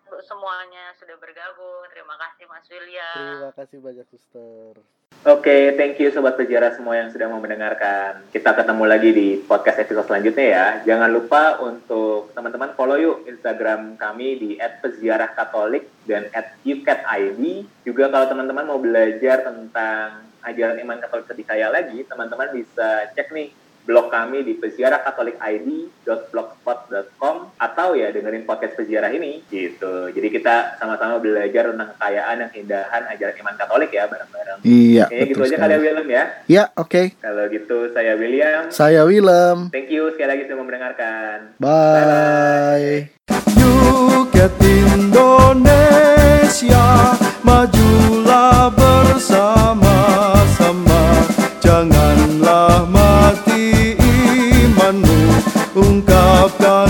Untuk 0.08 0.24
semuanya 0.24 0.96
sudah 0.96 1.20
bergabung. 1.20 1.84
Terima 1.92 2.16
kasih 2.16 2.48
Mas 2.48 2.64
William. 2.72 3.12
Terima 3.12 3.52
kasih 3.60 3.78
banyak 3.84 4.08
Suster. 4.08 4.80
Oke, 5.28 5.44
okay, 5.44 5.64
thank 5.76 6.00
you 6.00 6.08
Sobat 6.16 6.40
Sejarah 6.40 6.72
semua 6.80 6.96
yang 6.96 7.12
sudah 7.12 7.28
mau 7.28 7.44
mendengarkan. 7.44 8.24
Kita 8.32 8.56
ketemu 8.56 8.88
lagi 8.88 9.12
di 9.12 9.36
podcast 9.44 9.84
episode 9.84 10.08
selanjutnya 10.08 10.48
ya. 10.48 10.68
Jangan 10.88 11.12
lupa 11.12 11.60
untuk 11.60 12.32
teman-teman 12.32 12.72
follow 12.80 12.96
yuk 12.96 13.28
Instagram 13.28 14.00
kami 14.00 14.40
di 14.40 14.50
@peziarahkatolik 14.56 15.92
dan 16.08 16.32
@ukatid. 16.64 17.68
Juga 17.84 18.08
kalau 18.08 18.32
teman-teman 18.32 18.64
mau 18.64 18.80
belajar 18.80 19.44
tentang 19.44 20.24
ajaran 20.48 20.80
iman 20.88 21.04
Katolik 21.04 21.28
lebih 21.36 21.46
kaya 21.52 21.68
lagi, 21.68 22.08
teman-teman 22.08 22.56
bisa 22.56 23.12
cek 23.12 23.36
nih 23.36 23.52
blog 23.88 24.12
kami 24.12 24.44
di 24.44 24.60
peziarahkatolikid.blogspot.com 24.60 27.36
atau 27.56 27.96
ya 27.96 28.12
dengerin 28.12 28.44
podcast 28.44 28.76
peziarah 28.76 29.08
ini 29.16 29.48
gitu. 29.48 30.12
Jadi 30.12 30.28
kita 30.28 30.76
sama-sama 30.76 31.24
belajar 31.24 31.72
tentang 31.72 31.96
kekayaan 31.96 32.44
dan 32.44 32.52
keindahan 32.52 33.08
ajaran 33.16 33.40
iman 33.40 33.56
Katolik 33.56 33.96
ya 33.96 34.12
bareng-bareng. 34.12 34.60
Iya. 34.68 35.08
Kayaknya 35.08 35.32
gitu 35.32 35.48
sekali. 35.48 35.56
aja 35.56 35.64
kali 35.64 35.72
ya 35.72 35.80
William 35.80 36.08
ya. 36.12 36.28
Iya, 36.52 36.76
oke. 36.76 36.92
Okay. 36.92 37.16
Kalau 37.24 37.48
gitu 37.48 37.88
saya 37.96 38.20
William. 38.20 38.68
Saya 38.68 39.08
Willem. 39.08 39.72
Thank 39.72 39.88
you 39.88 40.12
sekali 40.12 40.36
lagi 40.36 40.52
sudah 40.52 40.60
mendengarkan. 40.60 41.56
Bye. 41.56 42.04
Bye. 42.04 43.16
Indonesia 44.98 47.14
maju 47.42 47.88
Hatta 56.48 56.87